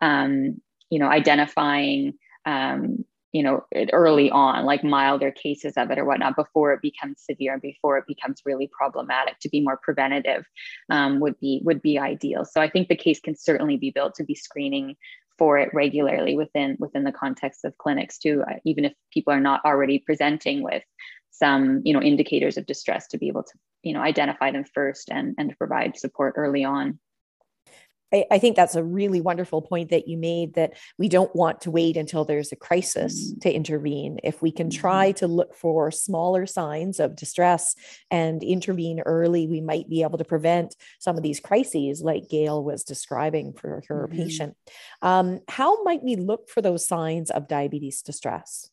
um, 0.00 0.60
you 0.90 0.98
know, 0.98 1.08
identifying 1.08 2.14
um, 2.46 3.04
you 3.32 3.42
know 3.42 3.64
early 3.92 4.30
on 4.30 4.64
like 4.64 4.84
milder 4.84 5.32
cases 5.32 5.74
of 5.76 5.90
it 5.90 5.98
or 5.98 6.04
whatnot 6.04 6.36
before 6.36 6.72
it 6.72 6.80
becomes 6.80 7.16
severe 7.18 7.54
and 7.54 7.62
before 7.62 7.98
it 7.98 8.04
becomes 8.06 8.42
really 8.46 8.70
problematic. 8.76 9.38
To 9.40 9.48
be 9.48 9.60
more 9.60 9.80
preventative 9.82 10.46
um, 10.88 11.20
would 11.20 11.38
be 11.40 11.60
would 11.64 11.82
be 11.82 11.98
ideal. 11.98 12.44
So 12.44 12.60
i 12.60 12.70
think 12.70 12.88
the 12.88 12.96
case 12.96 13.20
can 13.20 13.36
certainly 13.36 13.76
be 13.76 13.90
built 13.90 14.14
to 14.16 14.24
be 14.24 14.34
screening 14.34 14.96
for 15.38 15.58
it 15.58 15.70
regularly 15.74 16.36
within 16.36 16.76
within 16.78 17.04
the 17.04 17.12
context 17.12 17.64
of 17.64 17.76
clinics 17.78 18.18
too 18.18 18.42
uh, 18.48 18.54
even 18.64 18.84
if 18.84 18.92
people 19.12 19.32
are 19.32 19.40
not 19.40 19.64
already 19.64 19.98
presenting 19.98 20.62
with 20.62 20.82
some 21.30 21.80
you 21.84 21.92
know 21.92 22.00
indicators 22.00 22.56
of 22.56 22.66
distress 22.66 23.08
to 23.08 23.18
be 23.18 23.28
able 23.28 23.42
to 23.42 23.52
you 23.82 23.92
know 23.92 24.00
identify 24.00 24.50
them 24.50 24.64
first 24.64 25.10
and 25.10 25.34
and 25.38 25.56
provide 25.58 25.96
support 25.96 26.34
early 26.36 26.64
on 26.64 26.98
I, 28.12 28.24
I, 28.30 28.38
think 28.38 28.56
that's 28.56 28.74
a 28.74 28.84
really 28.84 29.20
wonderful 29.20 29.62
point 29.62 29.90
that 29.90 30.08
you 30.08 30.16
made 30.16 30.54
that 30.54 30.74
we 30.98 31.08
don't 31.08 31.34
want 31.34 31.60
to 31.62 31.70
wait 31.70 31.96
until 31.96 32.24
there's 32.24 32.52
a 32.52 32.56
crisis 32.56 33.30
mm-hmm. 33.30 33.40
to 33.40 33.52
intervene. 33.52 34.18
If 34.22 34.42
we 34.42 34.52
can 34.52 34.70
try 34.70 35.10
mm-hmm. 35.10 35.18
to 35.18 35.28
look 35.28 35.54
for 35.54 35.90
smaller 35.90 36.46
signs 36.46 37.00
of 37.00 37.16
distress 37.16 37.74
and 38.10 38.42
intervene 38.42 39.00
early, 39.00 39.46
we 39.46 39.60
might 39.60 39.88
be 39.88 40.02
able 40.02 40.18
to 40.18 40.24
prevent 40.24 40.76
some 40.98 41.16
of 41.16 41.22
these 41.22 41.40
crises, 41.40 42.02
like 42.02 42.28
Gail 42.28 42.62
was 42.62 42.84
describing 42.84 43.52
for 43.52 43.82
her 43.88 44.08
mm-hmm. 44.08 44.22
patient. 44.22 44.56
Um, 45.02 45.40
how 45.48 45.82
might 45.82 46.02
we 46.02 46.16
look 46.16 46.48
for 46.48 46.62
those 46.62 46.86
signs 46.86 47.30
of 47.30 47.48
diabetes 47.48 48.02
distress? 48.02 48.70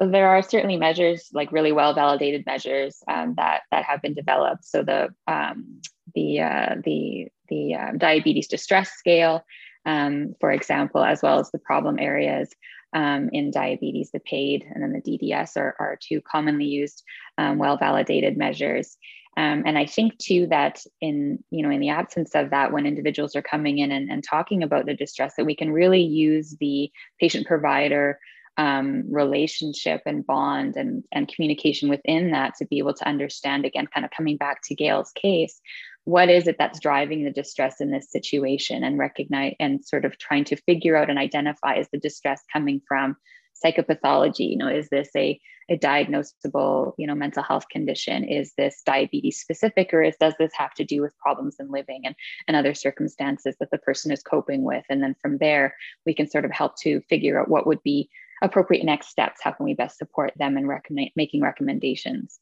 There 0.00 0.28
are 0.28 0.42
certainly 0.42 0.76
measures 0.76 1.28
like 1.32 1.52
really 1.52 1.72
well 1.72 1.94
validated 1.94 2.46
measures 2.46 3.02
um, 3.08 3.34
that 3.36 3.62
that 3.70 3.84
have 3.84 4.00
been 4.00 4.14
developed 4.14 4.64
so 4.64 4.82
the 4.82 5.08
um, 5.26 5.80
the 6.14 6.40
uh, 6.40 6.74
the 6.84 7.28
the 7.48 7.74
um, 7.74 7.98
diabetes 7.98 8.48
distress 8.48 8.90
scale, 8.90 9.44
um, 9.86 10.34
for 10.40 10.52
example, 10.52 11.02
as 11.02 11.22
well 11.22 11.40
as 11.40 11.50
the 11.50 11.58
problem 11.58 11.98
areas 11.98 12.50
um, 12.92 13.28
in 13.32 13.50
diabetes, 13.50 14.10
the 14.12 14.20
PAID 14.20 14.64
and 14.72 14.82
then 14.82 14.92
the 14.92 15.18
DDS 15.18 15.56
are, 15.56 15.74
are 15.78 15.98
two 16.00 16.20
commonly 16.20 16.64
used, 16.64 17.02
um, 17.38 17.58
well 17.58 17.76
validated 17.76 18.36
measures. 18.36 18.96
And 19.36 19.78
I 19.78 19.86
think 19.86 20.18
too 20.18 20.48
that 20.48 20.82
in 21.00 21.42
you 21.50 21.62
know 21.62 21.70
in 21.70 21.80
the 21.80 21.88
absence 21.88 22.34
of 22.34 22.50
that, 22.50 22.72
when 22.72 22.84
individuals 22.84 23.34
are 23.34 23.42
coming 23.42 23.78
in 23.78 23.90
and, 23.90 24.10
and 24.10 24.22
talking 24.22 24.62
about 24.62 24.84
the 24.84 24.94
distress, 24.94 25.34
that 25.36 25.46
we 25.46 25.56
can 25.56 25.72
really 25.72 26.02
use 26.02 26.56
the 26.60 26.90
patient 27.18 27.46
provider 27.46 28.18
um, 28.60 29.04
relationship 29.10 30.02
and 30.04 30.26
bond 30.26 30.76
and, 30.76 31.02
and 31.12 31.28
communication 31.28 31.88
within 31.88 32.32
that 32.32 32.54
to 32.56 32.66
be 32.66 32.76
able 32.78 32.92
to 32.92 33.08
understand 33.08 33.64
again 33.64 33.86
kind 33.86 34.04
of 34.04 34.10
coming 34.10 34.36
back 34.36 34.60
to 34.64 34.74
gail's 34.74 35.12
case 35.12 35.62
what 36.04 36.28
is 36.28 36.46
it 36.46 36.56
that's 36.58 36.80
driving 36.80 37.24
the 37.24 37.30
distress 37.30 37.80
in 37.80 37.90
this 37.90 38.10
situation 38.10 38.82
and 38.82 38.98
recognize 38.98 39.54
and 39.60 39.84
sort 39.84 40.04
of 40.04 40.18
trying 40.18 40.44
to 40.44 40.56
figure 40.56 40.96
out 40.96 41.08
and 41.08 41.18
identify 41.18 41.76
is 41.76 41.88
the 41.92 41.98
distress 41.98 42.42
coming 42.52 42.80
from 42.86 43.16
psychopathology? 43.64 44.50
You 44.50 44.56
know 44.56 44.68
is 44.68 44.88
this 44.88 45.08
a, 45.16 45.38
a 45.68 45.78
diagnosable 45.78 46.94
you 46.98 47.06
know 47.06 47.14
mental 47.14 47.42
health 47.42 47.68
condition? 47.70 48.24
Is 48.24 48.52
this 48.56 48.82
diabetes 48.84 49.40
specific 49.40 49.92
or 49.92 50.02
is 50.02 50.16
does 50.18 50.34
this 50.38 50.52
have 50.56 50.74
to 50.74 50.84
do 50.84 51.02
with 51.02 51.18
problems 51.18 51.56
in 51.60 51.70
living 51.70 52.02
and, 52.04 52.14
and 52.48 52.56
other 52.56 52.74
circumstances 52.74 53.56
that 53.60 53.70
the 53.70 53.78
person 53.78 54.10
is 54.10 54.22
coping 54.22 54.62
with? 54.62 54.84
And 54.88 55.02
then 55.02 55.14
from 55.20 55.38
there 55.38 55.74
we 56.06 56.14
can 56.14 56.28
sort 56.28 56.44
of 56.44 56.50
help 56.50 56.76
to 56.80 57.00
figure 57.02 57.38
out 57.40 57.50
what 57.50 57.66
would 57.66 57.82
be 57.82 58.08
appropriate 58.42 58.84
next 58.84 59.08
steps 59.08 59.40
how 59.42 59.52
can 59.52 59.64
we 59.64 59.74
best 59.74 59.98
support 59.98 60.32
them 60.36 60.56
in 60.56 60.66
recommend, 60.66 61.10
making 61.16 61.40
recommendations 61.40 62.38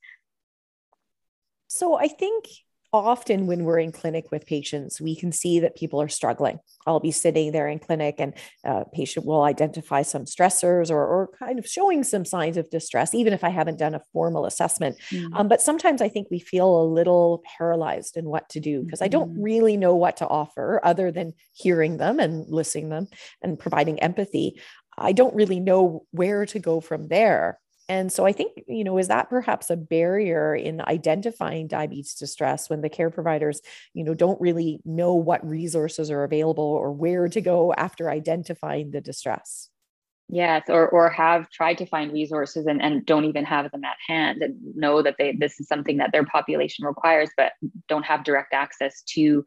so 1.69 1.99
i 1.99 2.09
think 2.09 2.47
often 2.93 3.47
when 3.47 3.64
we're 3.64 3.78
in 3.78 3.93
clinic 3.93 4.31
with 4.31 4.47
patients, 4.47 5.00
we 5.00 5.14
can 5.14 5.31
see 5.31 5.61
that 5.61 5.76
people 5.76 6.00
are 6.00 6.09
struggling. 6.09 6.59
I'll 6.87 7.00
be 7.00 7.11
sitting 7.11 7.52
there 7.52 7.69
in 7.69 7.78
clinic 7.78 8.14
and 8.19 8.33
a 8.64 8.87
patient 8.87 9.26
will 9.26 9.43
identify 9.43 10.02
some 10.02 10.25
stressors 10.25 10.90
or, 10.90 11.05
or 11.05 11.31
kind 11.38 11.59
of 11.59 11.67
showing 11.67 12.02
some 12.02 12.25
signs 12.25 12.57
of 12.57 12.71
distress, 12.71 13.14
even 13.14 13.35
if 13.35 13.45
I 13.45 13.50
haven't 13.50 13.78
done 13.78 13.95
a 13.95 14.00
formal 14.12 14.47
assessment. 14.47 14.97
Mm-hmm. 15.11 15.35
Um, 15.35 15.49
but 15.49 15.61
sometimes 15.61 16.00
I 16.00 16.09
think 16.09 16.28
we 16.31 16.38
feel 16.38 16.81
a 16.81 16.85
little 16.85 17.43
paralyzed 17.59 18.17
in 18.17 18.25
what 18.25 18.49
to 18.50 18.61
do 18.61 18.83
because 18.83 19.00
mm-hmm. 19.00 19.05
I 19.05 19.09
don't 19.09 19.35
mm-hmm. 19.35 19.43
really 19.43 19.76
know 19.76 19.95
what 19.95 20.17
to 20.19 20.26
offer 20.26 20.81
other 20.83 21.12
than 21.12 21.35
hearing 21.52 21.99
them 21.99 22.19
and 22.19 22.47
listening 22.49 22.88
them 22.88 23.09
and 23.43 23.59
providing 23.59 24.00
empathy. 24.00 24.61
I 24.99 25.12
don't 25.12 25.35
really 25.35 25.61
know 25.61 26.05
where 26.11 26.47
to 26.47 26.59
go 26.59 26.81
from 26.81 27.09
there. 27.09 27.59
And 27.88 28.12
so 28.12 28.26
I 28.26 28.33
think, 28.33 28.62
you 28.67 28.85
know, 28.85 28.99
is 28.99 29.09
that 29.09 29.31
perhaps 29.31 29.71
a 29.71 29.76
barrier 29.76 30.55
in 30.55 30.83
identifying 30.83 31.69
diabetes 31.69 32.14
distress 32.14 32.69
when 32.69 32.83
the 32.83 32.90
care 32.90 33.09
providers, 33.09 33.62
you 33.95 34.05
know, 34.05 34.12
don't 34.12 34.40
really 34.40 34.81
know 34.85 35.14
what 35.14 35.47
resources 35.47 36.11
are 36.11 36.25
available 36.25 36.64
or 36.64 36.93
where 36.93 37.28
to 37.28 37.40
go 37.40 37.73
after 37.73 38.11
identifying 38.11 38.90
the 38.90 39.00
distress? 39.00 39.71
Yes, 40.31 40.64
or 40.69 40.90
or 40.90 41.09
have 41.09 41.49
tried 41.49 41.78
to 41.78 41.87
find 41.87 42.12
resources 42.12 42.67
and, 42.67 42.83
and 42.83 43.07
don't 43.07 43.25
even 43.25 43.47
have 43.47 43.71
them 43.71 43.83
at 43.85 43.97
hand 44.07 44.43
and 44.43 44.57
know 44.75 45.00
that 45.00 45.14
they 45.19 45.33
this 45.33 45.59
is 45.59 45.67
something 45.67 45.97
that 45.97 46.12
their 46.12 46.26
population 46.26 46.85
requires, 46.85 47.31
but 47.38 47.52
don't 47.88 48.05
have 48.05 48.25
direct 48.25 48.52
access 48.52 49.02
to 49.14 49.43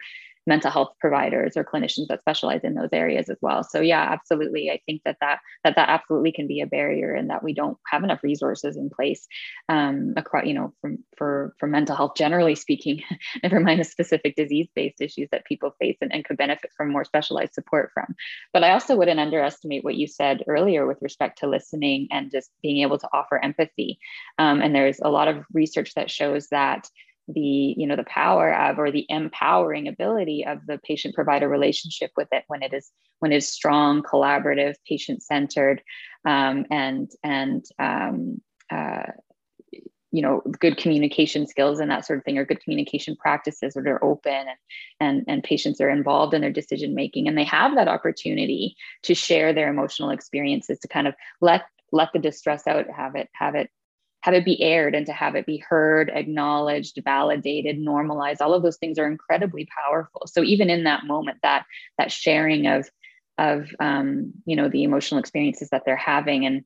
mental 0.48 0.72
health 0.72 0.94
providers 1.00 1.56
or 1.56 1.64
clinicians 1.64 2.08
that 2.08 2.22
specialize 2.22 2.62
in 2.64 2.74
those 2.74 2.90
areas 2.92 3.30
as 3.30 3.38
well. 3.42 3.64
So 3.64 3.82
yeah 3.82 4.02
absolutely. 4.12 4.70
I 4.70 4.80
think 4.86 5.02
that 5.06 5.18
that 5.22 5.40
that, 5.64 5.76
that 5.76 5.90
absolutely 5.90 6.32
can 6.32 6.48
be 6.48 6.62
a 6.62 6.68
barrier 6.68 7.14
and 7.14 7.30
that 7.30 7.44
we 7.44 7.54
don't 7.54 7.78
have 7.88 8.04
enough 8.04 8.24
resources 8.24 8.78
in 8.78 8.90
place 8.90 9.28
um, 9.70 10.14
across 10.18 10.46
you 10.46 10.54
know 10.54 10.74
from 10.82 11.00
for 11.18 11.54
for 11.60 11.68
mental 11.68 11.96
health 11.96 12.14
generally 12.16 12.56
speaking 12.56 13.02
never 13.44 13.60
mind 13.60 13.80
the 13.80 13.84
specific 13.84 14.36
disease 14.36 14.68
based 14.76 15.02
issues 15.02 15.30
that 15.32 15.46
people 15.46 15.76
face 15.80 15.98
and, 16.02 16.14
and 16.14 16.26
could 16.26 16.38
benefit 16.38 16.72
from 16.76 16.92
more 16.92 17.04
specialized 17.04 17.54
support 17.54 17.92
from. 17.94 18.16
But 18.54 18.64
i 18.64 18.72
also 18.72 18.96
wouldn't 18.96 19.20
underestimate 19.20 19.84
what 19.84 19.96
you 19.96 20.08
said 20.08 20.44
earlier 20.48 20.86
with 20.88 21.02
respect 21.02 21.40
to 21.40 21.48
listening 21.48 22.08
and 22.12 22.32
just 22.32 22.52
being 22.62 22.82
able 22.82 22.98
to 22.98 23.10
offer 23.14 23.44
empathy. 23.44 24.00
Um, 24.38 24.62
and 24.62 24.74
there's 24.74 25.00
a 25.02 25.10
lot 25.10 25.28
of 25.28 25.46
research 25.54 25.94
that 25.96 26.10
shows 26.10 26.48
that 26.50 26.88
the 27.28 27.76
you 27.78 27.88
know 27.88 27.96
the 27.96 28.04
power 28.04 28.54
of 28.54 28.80
or 28.80 28.92
the 28.92 29.06
empowering 29.10 29.88
ability 29.88 30.46
of 30.46 30.60
the 30.68 30.80
patient 30.80 31.16
provider 31.16 31.48
relationship 31.48 32.12
with 32.18 32.28
it 32.32 32.44
when 32.48 32.64
it 32.64 32.74
is 32.74 32.92
when 33.20 33.32
it 33.32 33.38
is 33.38 33.48
strong 33.48 34.02
collaborative 34.02 34.76
patient 34.88 35.24
centered 35.24 35.82
um, 36.26 36.66
and 36.70 37.12
and 37.24 37.66
um, 37.80 38.42
uh, 38.72 39.04
you 40.12 40.22
know 40.22 40.42
good 40.60 40.78
communication 40.78 41.48
skills 41.48 41.80
and 41.80 41.90
that 41.90 42.06
sort 42.06 42.20
of 42.20 42.26
thing 42.26 42.38
or 42.38 42.46
good 42.46 42.62
communication 42.62 43.16
practices 43.16 43.76
where 43.76 43.84
they're 43.84 44.04
open 44.04 44.34
and 44.34 44.58
and, 45.00 45.24
and 45.28 45.44
patients 45.44 45.80
are 45.82 45.90
involved 45.90 46.34
in 46.34 46.42
their 46.42 46.52
decision 46.52 46.94
making 46.94 47.28
and 47.28 47.38
they 47.38 47.44
have 47.44 47.76
that 47.76 47.88
opportunity 47.88 48.76
to 49.04 49.16
share 49.16 49.54
their 49.54 49.70
emotional 49.70 50.10
experiences 50.10 50.80
to 50.80 50.88
kind 50.88 51.08
of 51.08 51.16
let 51.40 51.64
let 51.92 52.10
the 52.14 52.20
distress 52.20 52.68
out 52.68 52.90
have 52.90 53.16
it 53.16 53.30
have 53.34 53.56
it 53.56 53.70
have 54.22 54.34
it 54.34 54.46
be 54.46 54.62
aired 54.62 54.96
and 54.96 55.06
to 55.08 55.14
have 55.14 55.36
it 55.36 55.46
be 55.46 55.58
heard, 55.58 56.12
acknowledged, 56.14 57.00
validated, 57.04 57.80
normalized. 57.80 58.42
All 58.42 58.54
of 58.54 58.64
those 58.64 58.78
things 58.78 58.98
are 58.98 59.08
incredibly 59.08 59.68
powerful. 59.84 60.24
So 60.28 60.44
even 60.44 60.70
in 60.70 60.84
that 60.86 61.06
moment, 61.06 61.40
that 61.44 61.66
that 61.98 62.12
sharing 62.12 62.68
of 62.68 62.90
of 63.38 63.70
um, 63.80 64.34
you 64.46 64.56
know 64.56 64.70
the 64.70 64.84
emotional 64.84 65.20
experiences 65.20 65.70
that 65.70 65.84
they're 65.86 65.96
having 65.96 66.46
and 66.46 66.64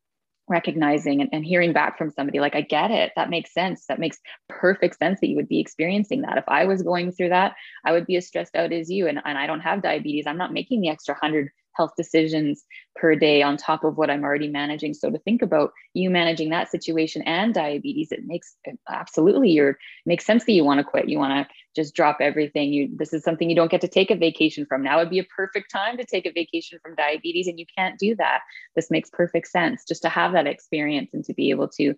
recognizing 0.48 1.22
and, 1.22 1.30
and 1.34 1.44
hearing 1.44 1.74
back 1.74 1.98
from 1.98 2.12
somebody 2.12 2.40
like 2.40 2.56
i 2.56 2.62
get 2.62 2.92
it. 2.92 3.12
That 3.16 3.30
makes 3.30 3.54
sense. 3.54 3.86
That 3.88 4.00
makes 4.00 4.20
perfect 4.48 4.98
sense 5.00 5.20
that 5.22 5.28
you 5.28 5.36
would 5.38 5.48
be 5.48 5.60
experiencing 5.60 6.22
that. 6.22 6.38
If 6.38 6.44
i 6.48 6.66
was 6.66 6.84
going 6.84 7.12
through 7.12 7.30
that 7.30 7.56
i 7.84 7.92
would 7.92 8.06
be 8.06 8.16
as 8.18 8.28
stressed 8.28 8.56
out 8.56 8.72
as 8.72 8.90
you. 8.90 9.08
And, 9.08 9.20
and 9.26 9.38
i 9.38 9.48
don't 9.48 9.62
have 9.62 9.82
diabetes. 9.82 10.28
I'm 10.28 10.38
not 10.38 10.54
making 10.54 10.82
the 10.82 10.90
extra 10.90 11.16
100 11.16 11.50
health 11.76 11.92
decisions 11.98 12.64
per 12.96 13.16
day 13.16 13.42
on 13.42 13.58
top 13.58 13.84
of 13.84 13.98
what 13.98 14.10
I'm 14.10 14.24
already 14.24 14.48
managing. 14.48 14.94
So 14.94 15.10
to 15.10 15.20
think 15.20 15.42
about 15.42 15.72
you 15.94 16.10
managing 16.10 16.50
that 16.50 16.72
situation 16.72 17.22
and 17.24 17.54
diabetes, 17.54 18.12
it 18.12 18.26
makes 18.26 18.56
absolutely 18.90 19.52
your 19.52 19.78
makes 20.06 20.26
sense 20.26 20.46
that 20.46 20.54
you 20.54 20.64
want 20.64 20.80
to 20.80 20.84
quit. 20.84 21.10
You 21.10 21.20
want 21.20 21.48
to 21.48 21.54
just 21.76 21.94
drop 21.94 22.18
everything. 22.22 22.72
You 22.72 22.90
this 22.96 23.14
is 23.14 23.24
something 23.24 23.50
you 23.50 23.56
don't 23.56 23.72
get 23.72 23.82
to 23.82 23.88
take 23.88 24.12
a 24.12 24.16
vacation 24.16 24.66
from. 24.66 24.84
Now 24.84 25.00
would 25.00 25.10
be 25.10 25.20
a 25.20 25.26
perfect 25.26 25.72
time 25.72 25.98
to 25.98 26.06
take 26.06 26.26
a 26.26 26.32
vacation 26.32 26.80
from 26.82 26.96
diabetes, 26.96 27.48
and 27.48 27.60
you 27.60 27.66
can't 27.78 28.00
do 28.00 28.16
that. 28.16 28.40
This 28.76 28.90
makes 28.92 29.10
perfect 29.10 29.48
sense 29.48 29.84
just 29.86 30.02
to 30.04 30.10
have 30.10 30.34
that 30.34 30.48
experience 30.48 31.12
and 31.14 31.24
to 31.26 31.34
be 31.34 31.50
able 31.50 31.68
to 31.70 31.96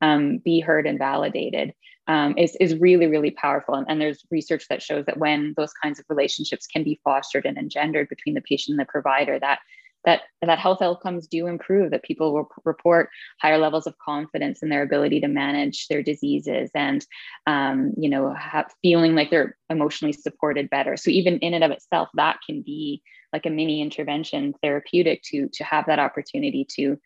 um, 0.00 0.38
be 0.38 0.60
heard 0.60 0.86
and 0.86 0.98
validated 0.98 1.74
um, 2.10 2.34
is, 2.36 2.56
is 2.56 2.76
really, 2.76 3.06
really 3.06 3.30
powerful. 3.30 3.74
And, 3.74 3.86
and, 3.88 4.00
there's 4.00 4.26
research 4.32 4.66
that 4.68 4.82
shows 4.82 5.06
that 5.06 5.18
when 5.18 5.54
those 5.56 5.72
kinds 5.72 6.00
of 6.00 6.06
relationships 6.08 6.66
can 6.66 6.82
be 6.82 7.00
fostered 7.04 7.46
and 7.46 7.56
engendered 7.56 8.08
between 8.08 8.34
the 8.34 8.40
patient 8.40 8.72
and 8.74 8.80
the 8.80 8.90
provider, 8.90 9.38
that 9.38 9.60
that 10.04 10.22
that 10.42 10.58
health 10.58 10.82
outcomes 10.82 11.28
do 11.28 11.46
improve 11.46 11.90
that 11.90 12.02
people 12.02 12.32
will 12.32 12.48
report 12.64 13.10
higher 13.40 13.58
levels 13.58 13.86
of 13.86 13.98
confidence 13.98 14.62
in 14.62 14.70
their 14.70 14.82
ability 14.82 15.20
to 15.20 15.28
manage 15.28 15.86
their 15.88 16.02
diseases 16.02 16.70
and 16.74 17.06
um, 17.46 17.92
you 17.96 18.08
know 18.08 18.32
have, 18.34 18.72
feeling 18.82 19.14
like 19.14 19.30
they're 19.30 19.56
emotionally 19.68 20.14
supported 20.14 20.70
better 20.70 20.96
so 20.96 21.10
even 21.10 21.38
in 21.40 21.52
and 21.52 21.62
of 21.62 21.70
itself 21.70 22.08
that 22.14 22.38
can 22.46 22.62
be 22.62 23.02
like 23.34 23.44
a 23.44 23.50
mini 23.50 23.82
intervention 23.82 24.54
therapeutic 24.62 25.20
to 25.22 25.50
to 25.52 25.64
have 25.64 25.84
that 25.84 25.98
opportunity 25.98 26.66
to 26.76 26.98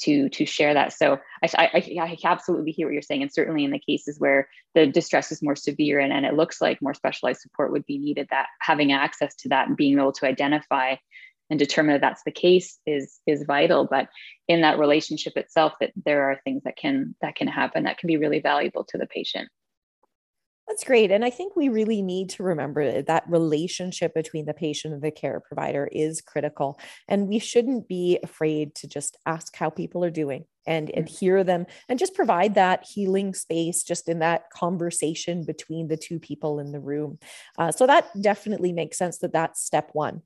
to 0.00 0.28
to 0.30 0.46
share 0.46 0.74
that. 0.74 0.92
So 0.92 1.18
I, 1.42 1.48
I, 1.54 1.98
I, 2.00 2.18
absolutely 2.24 2.72
hear 2.72 2.86
what 2.86 2.92
you're 2.92 3.02
saying, 3.02 3.22
and 3.22 3.32
certainly 3.32 3.64
in 3.64 3.70
the 3.70 3.78
cases 3.78 4.18
where 4.18 4.48
the 4.74 4.86
distress 4.86 5.32
is 5.32 5.42
more 5.42 5.56
severe 5.56 6.00
and, 6.00 6.12
and 6.12 6.26
it 6.26 6.34
looks 6.34 6.60
like 6.60 6.82
more 6.82 6.94
specialized 6.94 7.40
support 7.40 7.72
would 7.72 7.86
be 7.86 7.98
needed, 7.98 8.28
that 8.30 8.46
having 8.60 8.92
access 8.92 9.34
to 9.36 9.48
that 9.48 9.68
and 9.68 9.76
being 9.76 9.98
able 9.98 10.12
to 10.12 10.26
identify 10.26 10.96
and 11.50 11.58
determine 11.58 11.94
that 11.94 12.00
that's 12.00 12.22
the 12.24 12.30
case 12.30 12.78
is 12.86 13.20
is 13.26 13.44
vital. 13.46 13.86
But 13.90 14.08
in 14.48 14.60
that 14.62 14.78
relationship 14.78 15.36
itself 15.36 15.74
that 15.80 15.92
there 16.04 16.30
are 16.30 16.40
things 16.44 16.62
that 16.64 16.76
can 16.76 17.14
that 17.20 17.36
can 17.36 17.48
happen 17.48 17.84
that 17.84 17.98
can 17.98 18.06
be 18.06 18.16
really 18.16 18.40
valuable 18.40 18.84
to 18.84 18.98
the 18.98 19.06
patient 19.06 19.48
that's 20.70 20.84
great. 20.84 21.10
And 21.10 21.24
I 21.24 21.30
think 21.30 21.56
we 21.56 21.68
really 21.68 22.00
need 22.00 22.30
to 22.30 22.44
remember 22.44 23.02
that 23.02 23.24
relationship 23.28 24.14
between 24.14 24.46
the 24.46 24.54
patient 24.54 24.94
and 24.94 25.02
the 25.02 25.10
care 25.10 25.40
provider 25.40 25.88
is 25.90 26.20
critical. 26.20 26.78
And 27.08 27.26
we 27.26 27.40
shouldn't 27.40 27.88
be 27.88 28.20
afraid 28.22 28.76
to 28.76 28.86
just 28.86 29.16
ask 29.26 29.56
how 29.56 29.70
people 29.70 30.04
are 30.04 30.10
doing 30.10 30.44
and 30.66 30.90
and 30.90 31.08
hear 31.08 31.42
them 31.42 31.66
and 31.88 31.98
just 31.98 32.14
provide 32.14 32.54
that 32.54 32.86
healing 32.86 33.34
space 33.34 33.82
just 33.82 34.08
in 34.08 34.20
that 34.20 34.48
conversation 34.50 35.44
between 35.44 35.88
the 35.88 35.96
two 35.96 36.20
people 36.20 36.60
in 36.60 36.70
the 36.70 36.78
room 36.78 37.18
uh, 37.58 37.72
so 37.72 37.86
that 37.86 38.06
definitely 38.20 38.70
makes 38.70 38.98
sense 38.98 39.16
that 39.18 39.32
that's 39.32 39.64
step 39.64 39.88
one 39.94 40.20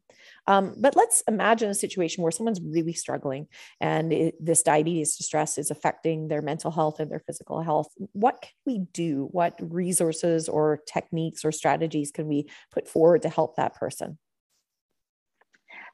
um, 0.47 0.75
but 0.79 0.97
let's 0.97 1.23
imagine 1.29 1.71
a 1.71 1.75
situation 1.75 2.23
where 2.23 2.33
someone's 2.33 2.61
really 2.61 2.93
struggling 2.93 3.47
and 3.81 4.13
it, 4.13 4.35
this 4.45 4.63
diabetes 4.63 5.17
distress 5.17 5.59
is 5.59 5.71
affecting 5.71 6.29
their 6.29 6.43
mental 6.43 6.71
health 6.71 7.01
and 7.01 7.11
their 7.11 7.21
physical 7.21 7.63
health. 7.63 7.89
What 8.13 8.43
can 8.43 8.53
we 8.67 8.79
do? 8.93 9.29
What 9.31 9.59
resources 9.61 10.49
or 10.49 10.81
techniques 10.87 11.45
or 11.45 11.53
strategies 11.53 12.11
can 12.11 12.27
we 12.29 12.49
put 12.73 12.89
forward 12.89 13.23
to 13.23 13.29
help 13.29 13.57
that 13.57 13.75
person 13.75 14.19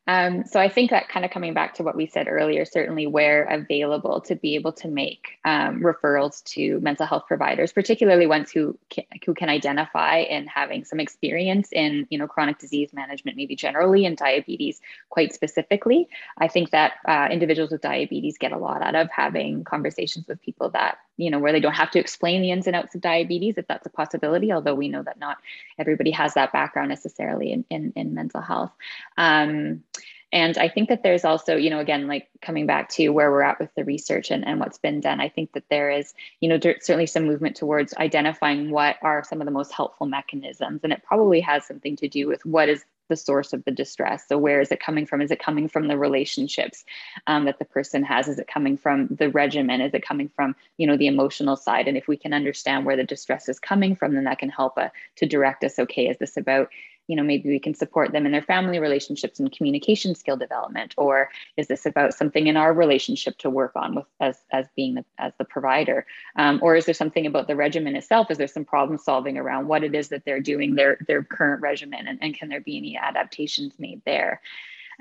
um, 0.07 0.45
so 0.45 0.59
I 0.59 0.69
think 0.69 0.90
that 0.90 1.09
kind 1.09 1.25
of 1.25 1.30
coming 1.30 1.54
back 1.54 1.75
to 1.75 1.83
what 1.83 1.95
we 1.95 2.07
said 2.07 2.26
earlier, 2.26 2.64
certainly 2.64 3.07
where 3.07 3.45
available 3.45 4.21
to 4.23 4.35
be 4.35 4.54
able 4.54 4.73
to 4.73 4.88
make 4.88 5.38
um, 5.45 5.83
referrals 5.83 6.42
to 6.45 6.80
mental 6.80 7.07
health 7.07 7.25
providers, 7.28 7.73
particularly 7.73 8.26
ones 8.26 8.50
who 8.50 8.78
can, 8.88 9.04
who 9.25 9.35
can 9.35 9.49
identify 9.49 10.19
and 10.19 10.49
having 10.49 10.85
some 10.85 11.00
experience 11.00 11.69
in 11.73 12.07
you 12.11 12.19
know 12.19 12.26
chronic 12.26 12.59
disease 12.59 12.92
management, 12.92 13.37
maybe 13.37 13.54
generally, 13.54 14.07
and 14.07 14.16
diabetes 14.16 14.80
quite 15.11 15.35
specifically. 15.35 16.09
I 16.38 16.49
think 16.49 16.71
that 16.71 16.95
uh, 17.07 17.28
individuals 17.30 17.71
with 17.71 17.83
diabetes 17.83 18.38
get 18.38 18.52
a 18.52 18.59
lot 18.59 18.83
out 18.83 18.95
of 18.95 19.11
having 19.11 19.64
conversations 19.64 20.26
with 20.26 20.40
people 20.40 20.71
that 20.71 20.99
you 21.20 21.30
know 21.30 21.38
where 21.38 21.52
they 21.52 21.60
don't 21.60 21.74
have 21.74 21.90
to 21.90 21.98
explain 21.98 22.42
the 22.42 22.50
ins 22.50 22.66
and 22.66 22.76
outs 22.76 22.94
of 22.94 23.00
diabetes 23.00 23.58
if 23.58 23.66
that's 23.66 23.86
a 23.86 23.90
possibility 23.90 24.52
although 24.52 24.74
we 24.74 24.88
know 24.88 25.02
that 25.02 25.18
not 25.18 25.38
everybody 25.78 26.10
has 26.10 26.34
that 26.34 26.52
background 26.52 26.88
necessarily 26.88 27.52
in, 27.52 27.64
in, 27.70 27.92
in 27.96 28.14
mental 28.14 28.40
health. 28.40 28.72
Um, 29.16 29.84
and 30.32 30.56
i 30.58 30.68
think 30.68 30.88
that 30.88 31.02
there's 31.02 31.24
also 31.24 31.56
you 31.56 31.70
know 31.70 31.80
again 31.80 32.06
like 32.06 32.28
coming 32.40 32.66
back 32.66 32.88
to 32.88 33.08
where 33.08 33.30
we're 33.30 33.42
at 33.42 33.58
with 33.58 33.74
the 33.74 33.84
research 33.84 34.30
and, 34.30 34.46
and 34.46 34.60
what's 34.60 34.78
been 34.78 35.00
done 35.00 35.20
i 35.20 35.28
think 35.28 35.52
that 35.52 35.64
there 35.70 35.90
is 35.90 36.14
you 36.40 36.48
know 36.48 36.58
certainly 36.80 37.06
some 37.06 37.24
movement 37.24 37.56
towards 37.56 37.94
identifying 37.94 38.70
what 38.70 38.96
are 39.02 39.24
some 39.24 39.40
of 39.40 39.44
the 39.44 39.50
most 39.50 39.72
helpful 39.72 40.06
mechanisms 40.06 40.80
and 40.84 40.92
it 40.92 41.02
probably 41.02 41.40
has 41.40 41.66
something 41.66 41.96
to 41.96 42.08
do 42.08 42.28
with 42.28 42.44
what 42.46 42.68
is 42.68 42.84
the 43.11 43.17
source 43.17 43.52
of 43.52 43.62
the 43.67 43.71
distress. 43.71 44.25
So, 44.26 44.38
where 44.38 44.62
is 44.62 44.73
it 44.73 44.81
coming 44.81 45.05
from? 45.05 45.21
Is 45.21 45.31
it 45.31 45.43
coming 45.43 45.69
from 45.69 45.88
the 45.88 45.99
relationships 45.99 46.85
um, 47.26 47.45
that 47.45 47.59
the 47.59 47.67
person 47.67 48.02
has? 48.05 48.29
Is 48.29 48.38
it 48.38 48.49
coming 48.49 48.79
from 48.79 49.09
the 49.09 49.29
regimen? 49.29 49.83
Is 49.83 49.93
it 49.93 50.07
coming 50.07 50.31
from 50.31 50.57
you 50.79 50.87
know 50.87 50.97
the 50.97 51.09
emotional 51.09 51.57
side? 51.57 51.87
And 51.87 51.99
if 51.99 52.09
we 52.09 52.17
can 52.17 52.33
understand 52.33 52.87
where 52.87 52.97
the 52.97 53.05
distress 53.05 53.50
is 53.50 53.61
coming 53.61 53.95
from, 53.95 54.14
then 54.14 54.25
that 54.25 54.38
can 54.38 54.49
help 54.49 54.79
uh, 54.79 54.88
to 55.17 55.26
direct 55.26 55.62
us. 55.62 55.79
Okay, 55.79 56.09
is 56.09 56.17
this 56.17 56.38
about 56.38 56.71
you 57.07 57.16
know 57.16 57.23
maybe 57.23 57.49
we 57.49 57.59
can 57.59 57.75
support 57.75 58.12
them 58.12 58.26
in 58.26 58.33
their 58.33 58.42
family 58.42 58.78
relationships 58.78 59.40
and 59.40 59.50
communication 59.52 60.14
skill 60.14 60.37
development? 60.37 60.95
Or 60.97 61.30
is 61.57 61.69
this 61.69 61.87
about 61.87 62.14
something 62.14 62.47
in 62.47 62.57
our 62.57 62.73
relationship 62.73 63.38
to 63.38 63.50
work 63.50 63.73
on 63.75 63.95
with 63.95 64.07
as 64.21 64.38
as 64.52 64.66
being 64.76 64.95
the, 64.95 65.04
as 65.19 65.33
the 65.38 65.45
provider? 65.45 66.07
Um, 66.37 66.61
or 66.62 66.76
is 66.76 66.85
there 66.85 66.95
something 66.95 67.26
about 67.26 67.47
the 67.47 67.57
regimen 67.57 67.97
itself? 67.97 68.30
Is 68.30 68.38
there 68.38 68.47
some 68.47 68.64
problem 68.64 68.99
solving 68.99 69.38
around 69.38 69.69
what 69.69 69.85
it 69.85 69.95
is 69.95 70.09
that 70.09 70.25
they're 70.25 70.40
doing 70.40 70.75
their 70.75 70.99
their 71.07 71.23
current 71.23 71.62
regimen 71.62 72.07
and, 72.07 72.19
and 72.23 72.35
can 72.35 72.49
there 72.49 72.61
be 72.61 72.76
any 72.76 72.97
adaptations 72.97 73.75
made 73.78 74.02
there? 74.04 74.40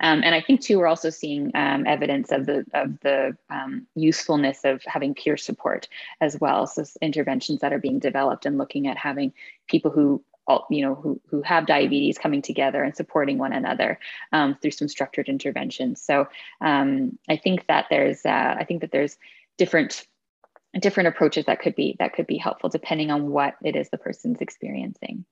Um, 0.02 0.22
and 0.24 0.34
I 0.34 0.42
think 0.42 0.62
too, 0.62 0.80
we're 0.80 0.88
also 0.88 1.10
seeing 1.10 1.52
um, 1.56 1.86
evidence 1.86 2.32
of 2.32 2.46
the 2.46 2.66
of 2.74 3.00
the 3.02 3.36
um, 3.50 3.86
usefulness 3.96 4.62
of 4.64 4.82
having 4.86 5.14
peer 5.14 5.36
support 5.36 5.88
as 6.22 6.40
well. 6.40 6.68
So 6.68 6.84
interventions 7.02 7.60
that 7.60 7.74
are 7.74 7.80
being 7.80 8.00
developed 8.00 8.46
and 8.46 8.58
looking 8.58 8.88
at 8.88 8.98
having 8.98 9.34
people 9.68 9.92
who 9.92 10.24
all, 10.50 10.66
you 10.70 10.82
know, 10.82 10.96
who, 10.96 11.22
who 11.30 11.42
have 11.44 11.68
diabetes 11.68 12.18
coming 12.18 12.42
together 12.42 12.84
and 12.84 12.96
supporting 12.96 13.38
one 13.38 13.54
another 13.54 14.00
um, 14.34 14.58
through 14.62 14.72
some 14.72 14.90
structured 14.90 15.30
interventions. 15.30 16.02
So 16.02 16.28
um, 16.60 17.18
I 17.30 17.38
think 17.38 17.68
that 17.68 17.86
there's, 17.90 18.26
uh, 18.26 18.56
I 18.60 18.66
think 18.66 18.82
that 18.82 18.92
there's 18.92 19.16
different 19.58 20.06
different 20.80 21.08
approaches 21.08 21.46
that 21.46 21.60
could 21.60 21.76
be 21.76 21.96
that 21.98 22.14
could 22.14 22.28
be 22.28 22.38
helpful 22.38 22.70
depending 22.70 23.10
on 23.10 23.30
what 23.30 23.56
it 23.64 23.76
is 23.76 23.90
the 23.90 23.98
person's 23.98 24.40
experiencing. 24.40 25.26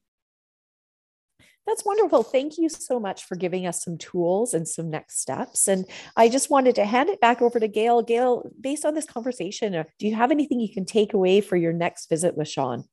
That's 1.67 1.85
wonderful. 1.85 2.23
Thank 2.23 2.57
you 2.57 2.69
so 2.69 2.97
much 2.97 3.25
for 3.25 3.35
giving 3.35 3.67
us 3.67 3.83
some 3.83 3.97
tools 3.97 4.53
and 4.53 4.65
some 4.65 4.89
next 4.89 5.19
steps. 5.19 5.67
And 5.67 5.85
I 6.15 6.29
just 6.29 6.49
wanted 6.49 6.75
to 6.75 6.85
hand 6.85 7.09
it 7.09 7.19
back 7.19 7.41
over 7.41 7.59
to 7.59 7.67
Gail. 7.67 8.01
Gail, 8.01 8.49
based 8.59 8.85
on 8.85 8.93
this 8.95 9.05
conversation, 9.05 9.75
uh, 9.75 9.83
do 9.99 10.07
you 10.07 10.15
have 10.15 10.31
anything 10.31 10.61
you 10.61 10.73
can 10.73 10.85
take 10.85 11.13
away 11.13 11.41
for 11.41 11.57
your 11.57 11.73
next 11.73 12.07
visit 12.07 12.37
with 12.37 12.47
Sean? 12.47 12.85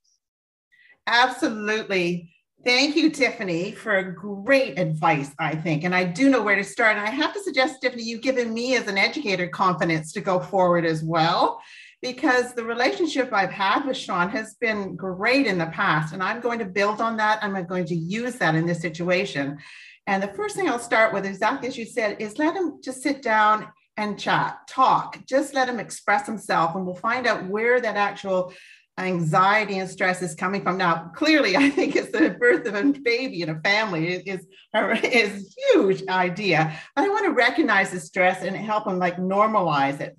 Absolutely. 1.07 2.31
Thank 2.65 2.97
you, 2.97 3.11
Tiffany, 3.11 3.73
for 3.73 4.03
great 4.03 4.79
advice, 4.79 5.31
I 5.39 5.55
think. 5.55 5.85
And 5.85 5.95
I 5.95 6.05
do 6.05 6.31
know 6.31 6.43
where 6.43 6.57
to 6.57 6.65
start. 6.65 6.97
And 6.97 7.07
I 7.07 7.11
have 7.11 7.35
to 7.35 7.43
suggest, 7.43 7.83
Tiffany, 7.83 8.03
you've 8.03 8.23
given 8.23 8.55
me 8.55 8.75
as 8.77 8.89
an 8.89 8.97
educator 8.97 9.47
confidence 9.49 10.13
to 10.13 10.23
go 10.23 10.41
forward 10.41 10.87
as 10.87 11.05
well, 11.05 11.61
because 12.01 12.55
the 12.55 12.65
relationship 12.65 13.35
I've 13.35 13.51
had 13.51 13.85
with 13.85 13.99
Sean 13.99 14.31
has 14.31 14.55
been 14.55 14.97
great 14.97 15.47
in 15.47 15.59
the 15.59 15.67
past. 15.67 16.15
And 16.15 16.23
I'm 16.23 16.41
going 16.41 16.59
to 16.59 16.65
build 16.65 17.03
on 17.03 17.19
that. 17.19 17.39
I'm 17.43 17.67
going 17.67 17.85
to 17.85 17.95
use 17.95 18.37
that 18.37 18.55
in 18.55 18.65
this 18.65 18.81
situation. 18.81 19.59
And 20.07 20.23
the 20.23 20.29
first 20.29 20.57
thing 20.57 20.69
I'll 20.69 20.79
start 20.79 21.13
with, 21.13 21.27
exactly 21.27 21.69
as 21.69 21.77
you 21.77 21.85
said, 21.85 22.17
is 22.19 22.39
let 22.39 22.57
him 22.57 22.81
just 22.83 23.03
sit 23.03 23.21
down 23.21 23.69
and 23.97 24.19
chat, 24.19 24.59
talk, 24.69 25.19
just 25.25 25.55
let 25.55 25.69
him 25.69 25.79
express 25.79 26.27
himself, 26.27 26.75
and 26.75 26.85
we'll 26.85 26.97
find 26.97 27.27
out 27.27 27.47
where 27.47 27.81
that 27.81 27.97
actual 27.97 28.53
anxiety 28.99 29.79
and 29.79 29.91
stress 29.91 30.23
is 30.23 30.35
coming 30.35 30.63
from. 30.63 30.79
Now, 30.79 31.11
clearly, 31.15 31.57
I 31.57 31.71
think 31.71 31.97
it's 31.97 32.13
the 32.13 32.31
birth 32.31 32.67
of 32.67 32.75
a 32.75 32.85
baby 32.85 33.43
in 33.43 33.51
a 33.51 33.61
family 33.61 34.15
is 34.15 34.47
is 34.75 35.57
huge 35.73 36.07
idea. 36.09 36.79
But 36.95 37.05
I 37.05 37.09
want 37.09 37.27
to 37.27 37.33
recognize 37.33 37.91
the 37.91 38.01
stress 38.01 38.43
and 38.43 38.57
help 38.57 38.87
him 38.87 38.99
like 38.99 39.17
normalize 39.17 40.01
it. 40.01 40.17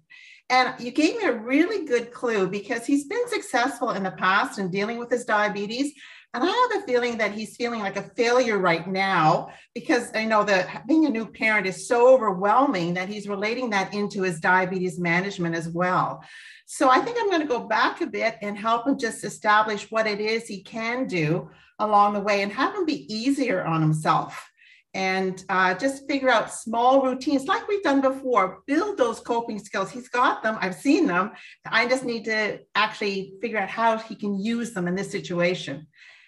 And 0.49 0.73
you 0.79 0.91
gave 0.91 1.17
me 1.17 1.25
a 1.25 1.33
really 1.33 1.85
good 1.85 2.11
clue 2.11 2.47
because 2.47 2.85
he's 2.85 3.05
been 3.05 3.27
successful 3.27 3.91
in 3.91 4.03
the 4.03 4.11
past 4.11 4.59
in 4.59 4.69
dealing 4.69 4.99
with 4.99 5.09
his 5.09 5.25
diabetes. 5.25 5.93
And 6.35 6.43
I 6.43 6.47
have 6.47 6.83
a 6.83 6.85
feeling 6.85 7.17
that 7.17 7.31
he's 7.31 7.55
feeling 7.55 7.79
like 7.79 7.95
a 7.95 8.11
failure 8.15 8.57
right 8.57 8.85
now 8.85 9.49
because 9.73 10.11
I 10.13 10.25
know 10.25 10.43
that 10.43 10.85
being 10.85 11.05
a 11.05 11.09
new 11.09 11.25
parent 11.25 11.65
is 11.65 11.87
so 11.87 12.13
overwhelming 12.13 12.93
that 12.95 13.07
he's 13.07 13.27
relating 13.27 13.69
that 13.69 13.93
into 13.93 14.21
his 14.21 14.41
diabetes 14.41 14.99
management 14.99 15.55
as 15.55 15.69
well. 15.69 16.23
So 16.65 16.89
I 16.89 16.99
think 16.99 17.17
I'm 17.19 17.29
going 17.29 17.41
to 17.41 17.47
go 17.47 17.67
back 17.67 18.01
a 18.01 18.07
bit 18.07 18.37
and 18.41 18.57
help 18.57 18.87
him 18.87 18.97
just 18.97 19.23
establish 19.23 19.89
what 19.91 20.07
it 20.07 20.19
is 20.19 20.47
he 20.47 20.63
can 20.63 21.05
do 21.07 21.49
along 21.79 22.13
the 22.13 22.19
way 22.19 22.41
and 22.41 22.51
have 22.51 22.73
him 22.73 22.85
be 22.85 23.11
easier 23.13 23.63
on 23.63 23.81
himself 23.81 24.49
and 24.95 25.43
uh, 25.49 25.73
just 25.75 26.07
figure 26.07 26.29
out 26.29 26.53
small 26.53 27.03
routines 27.03 27.45
like 27.45 27.67
we've 27.67 27.83
done 27.83 27.99
before. 27.99 28.63
Build 28.65 28.97
those 28.97 29.19
coping 29.19 29.59
skills. 29.59 29.91
He's 29.91 30.07
got 30.07 30.41
them, 30.41 30.57
I've 30.61 30.75
seen 30.75 31.05
them. 31.05 31.31
I 31.69 31.85
just 31.85 32.05
need 32.05 32.23
to 32.25 32.59
actually 32.75 33.33
figure 33.41 33.59
out 33.59 33.69
how 33.69 33.97
he 33.97 34.15
can 34.15 34.39
use 34.39 34.71
them 34.71 34.87
in 34.87 34.95
this 34.95 35.11
situation. 35.11 35.85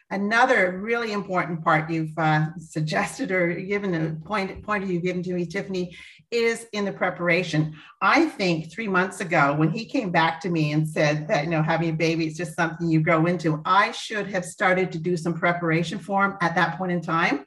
Another 0.09 0.79
really 0.79 1.11
important 1.11 1.61
part 1.61 1.89
you've 1.89 2.17
uh, 2.17 2.45
suggested 2.57 3.29
or 3.29 3.53
given 3.53 3.93
a 3.93 4.15
point 4.25 4.87
you've 4.87 5.03
given 5.03 5.21
to 5.23 5.33
me, 5.33 5.45
Tiffany, 5.45 5.97
is 6.31 6.65
in 6.71 6.85
the 6.85 6.93
preparation. 6.93 7.75
I 8.01 8.25
think 8.25 8.71
three 8.71 8.87
months 8.87 9.19
ago, 9.19 9.53
when 9.55 9.69
he 9.69 9.83
came 9.83 10.09
back 10.09 10.39
to 10.41 10.49
me 10.49 10.71
and 10.71 10.87
said 10.87 11.27
that 11.27 11.43
you 11.43 11.49
know 11.49 11.61
having 11.61 11.89
a 11.89 11.93
baby 11.93 12.27
is 12.27 12.37
just 12.37 12.55
something 12.55 12.89
you 12.89 13.01
grow 13.01 13.25
into, 13.25 13.61
I 13.65 13.91
should 13.91 14.27
have 14.27 14.45
started 14.45 14.93
to 14.93 14.97
do 14.97 15.17
some 15.17 15.33
preparation 15.33 15.99
for 15.99 16.23
him 16.23 16.37
at 16.39 16.55
that 16.55 16.77
point 16.77 16.93
in 16.93 17.01
time 17.01 17.45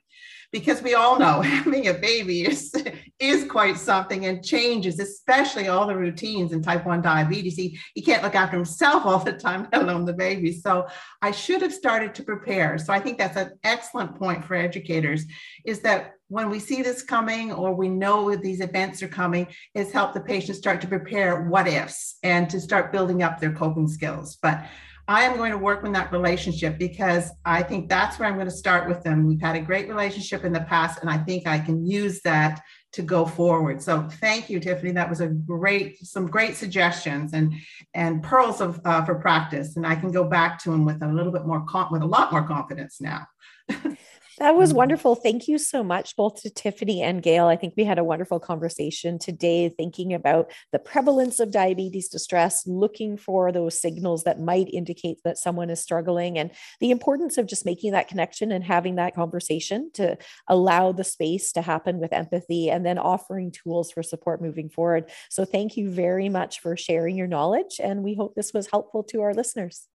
because 0.52 0.82
we 0.82 0.94
all 0.94 1.18
know 1.18 1.40
having 1.42 1.88
a 1.88 1.94
baby 1.94 2.42
is, 2.42 2.72
is 3.18 3.44
quite 3.44 3.76
something 3.76 4.26
and 4.26 4.44
changes, 4.44 4.98
especially 4.98 5.68
all 5.68 5.86
the 5.86 5.96
routines 5.96 6.52
in 6.52 6.62
type 6.62 6.86
1 6.86 7.02
diabetes. 7.02 7.56
He, 7.56 7.78
he 7.94 8.02
can't 8.02 8.22
look 8.22 8.34
after 8.34 8.56
himself 8.56 9.04
all 9.06 9.18
the 9.18 9.32
time, 9.32 9.68
let 9.72 9.82
alone 9.82 10.04
the 10.04 10.12
baby. 10.12 10.52
So 10.52 10.88
I 11.22 11.30
should 11.30 11.62
have 11.62 11.72
started 11.72 12.14
to 12.16 12.22
prepare. 12.22 12.78
So 12.78 12.92
I 12.92 13.00
think 13.00 13.18
that's 13.18 13.36
an 13.36 13.58
excellent 13.64 14.16
point 14.16 14.44
for 14.44 14.54
educators 14.54 15.24
is 15.64 15.80
that 15.80 16.14
when 16.28 16.48
we 16.48 16.60
see 16.60 16.80
this 16.80 17.02
coming 17.02 17.52
or 17.52 17.74
we 17.74 17.88
know 17.88 18.34
these 18.36 18.60
events 18.60 19.02
are 19.02 19.08
coming, 19.08 19.48
is 19.74 19.90
help 19.90 20.14
the 20.14 20.20
patient 20.20 20.56
start 20.56 20.80
to 20.80 20.86
prepare 20.86 21.42
what 21.48 21.66
ifs 21.66 22.18
and 22.22 22.48
to 22.48 22.60
start 22.60 22.92
building 22.92 23.22
up 23.22 23.40
their 23.40 23.52
coping 23.52 23.88
skills. 23.88 24.38
But 24.40 24.64
I 25.08 25.22
am 25.22 25.36
going 25.36 25.50
to 25.52 25.58
work 25.58 25.84
on 25.84 25.92
that 25.92 26.12
relationship 26.12 26.78
because 26.78 27.30
I 27.44 27.62
think 27.62 27.88
that's 27.88 28.18
where 28.18 28.28
I'm 28.28 28.34
going 28.34 28.46
to 28.46 28.52
start 28.52 28.88
with 28.88 29.02
them. 29.02 29.26
We've 29.26 29.40
had 29.40 29.56
a 29.56 29.60
great 29.60 29.88
relationship 29.88 30.44
in 30.44 30.52
the 30.52 30.60
past, 30.60 31.00
and 31.00 31.10
I 31.10 31.18
think 31.18 31.46
I 31.46 31.58
can 31.58 31.86
use 31.86 32.20
that 32.22 32.62
to 32.92 33.02
go 33.02 33.24
forward. 33.24 33.80
So 33.82 34.02
thank 34.02 34.50
you, 34.50 34.60
Tiffany. 34.60 34.92
That 34.92 35.08
was 35.08 35.20
a 35.20 35.28
great, 35.28 36.04
some 36.04 36.26
great 36.26 36.56
suggestions 36.56 37.32
and 37.32 37.54
and 37.94 38.22
pearls 38.22 38.60
of 38.60 38.80
uh, 38.84 39.04
for 39.04 39.16
practice. 39.16 39.76
And 39.76 39.86
I 39.86 39.94
can 39.94 40.10
go 40.10 40.24
back 40.24 40.58
to 40.64 40.70
them 40.70 40.84
with 40.84 41.02
a 41.02 41.08
little 41.08 41.32
bit 41.32 41.46
more, 41.46 41.64
with 41.90 42.02
a 42.02 42.06
lot 42.06 42.32
more 42.32 42.46
confidence 42.46 43.00
now. 43.00 43.26
That 44.40 44.56
was 44.56 44.70
mm-hmm. 44.70 44.78
wonderful. 44.78 45.14
Thank 45.16 45.48
you 45.48 45.58
so 45.58 45.84
much, 45.84 46.16
both 46.16 46.40
to 46.42 46.50
Tiffany 46.50 47.02
and 47.02 47.22
Gail. 47.22 47.44
I 47.46 47.56
think 47.56 47.74
we 47.76 47.84
had 47.84 47.98
a 47.98 48.04
wonderful 48.04 48.40
conversation 48.40 49.18
today 49.18 49.68
thinking 49.68 50.14
about 50.14 50.50
the 50.72 50.78
prevalence 50.78 51.40
of 51.40 51.50
diabetes 51.50 52.08
distress, 52.08 52.66
looking 52.66 53.18
for 53.18 53.52
those 53.52 53.78
signals 53.78 54.24
that 54.24 54.40
might 54.40 54.72
indicate 54.72 55.18
that 55.24 55.36
someone 55.36 55.68
is 55.68 55.82
struggling, 55.82 56.38
and 56.38 56.52
the 56.80 56.90
importance 56.90 57.36
of 57.36 57.46
just 57.46 57.66
making 57.66 57.92
that 57.92 58.08
connection 58.08 58.50
and 58.50 58.64
having 58.64 58.94
that 58.94 59.14
conversation 59.14 59.90
to 59.92 60.16
allow 60.48 60.90
the 60.90 61.04
space 61.04 61.52
to 61.52 61.60
happen 61.60 61.98
with 61.98 62.14
empathy 62.14 62.70
and 62.70 62.86
then 62.86 62.96
offering 62.96 63.52
tools 63.52 63.92
for 63.92 64.02
support 64.02 64.40
moving 64.40 64.70
forward. 64.70 65.10
So, 65.28 65.44
thank 65.44 65.76
you 65.76 65.90
very 65.90 66.30
much 66.30 66.60
for 66.60 66.78
sharing 66.78 67.14
your 67.14 67.26
knowledge, 67.26 67.78
and 67.78 68.02
we 68.02 68.14
hope 68.14 68.34
this 68.34 68.54
was 68.54 68.70
helpful 68.70 69.02
to 69.04 69.20
our 69.20 69.34
listeners. 69.34 69.86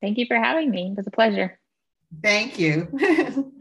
Thank 0.00 0.16
you 0.16 0.24
for 0.24 0.36
having 0.36 0.70
me. 0.70 0.92
It 0.92 0.96
was 0.96 1.06
a 1.06 1.10
pleasure. 1.10 1.58
Thank 2.22 2.58
you. 2.58 2.88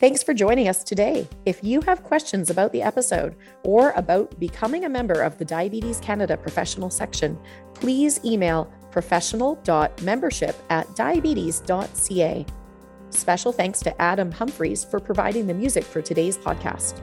Thanks 0.00 0.22
for 0.22 0.32
joining 0.32 0.66
us 0.66 0.82
today. 0.82 1.28
If 1.44 1.62
you 1.62 1.82
have 1.82 2.02
questions 2.02 2.48
about 2.48 2.72
the 2.72 2.80
episode 2.80 3.36
or 3.64 3.90
about 3.90 4.40
becoming 4.40 4.86
a 4.86 4.88
member 4.88 5.20
of 5.20 5.36
the 5.36 5.44
Diabetes 5.44 6.00
Canada 6.00 6.38
professional 6.38 6.88
section, 6.88 7.38
please 7.74 8.18
email 8.24 8.72
professional.membership 8.90 10.56
at 10.70 10.96
diabetes.ca. 10.96 12.46
Special 13.10 13.52
thanks 13.52 13.80
to 13.80 14.00
Adam 14.00 14.32
Humphreys 14.32 14.84
for 14.84 15.00
providing 15.00 15.46
the 15.46 15.54
music 15.54 15.84
for 15.84 16.00
today's 16.00 16.38
podcast. 16.38 17.02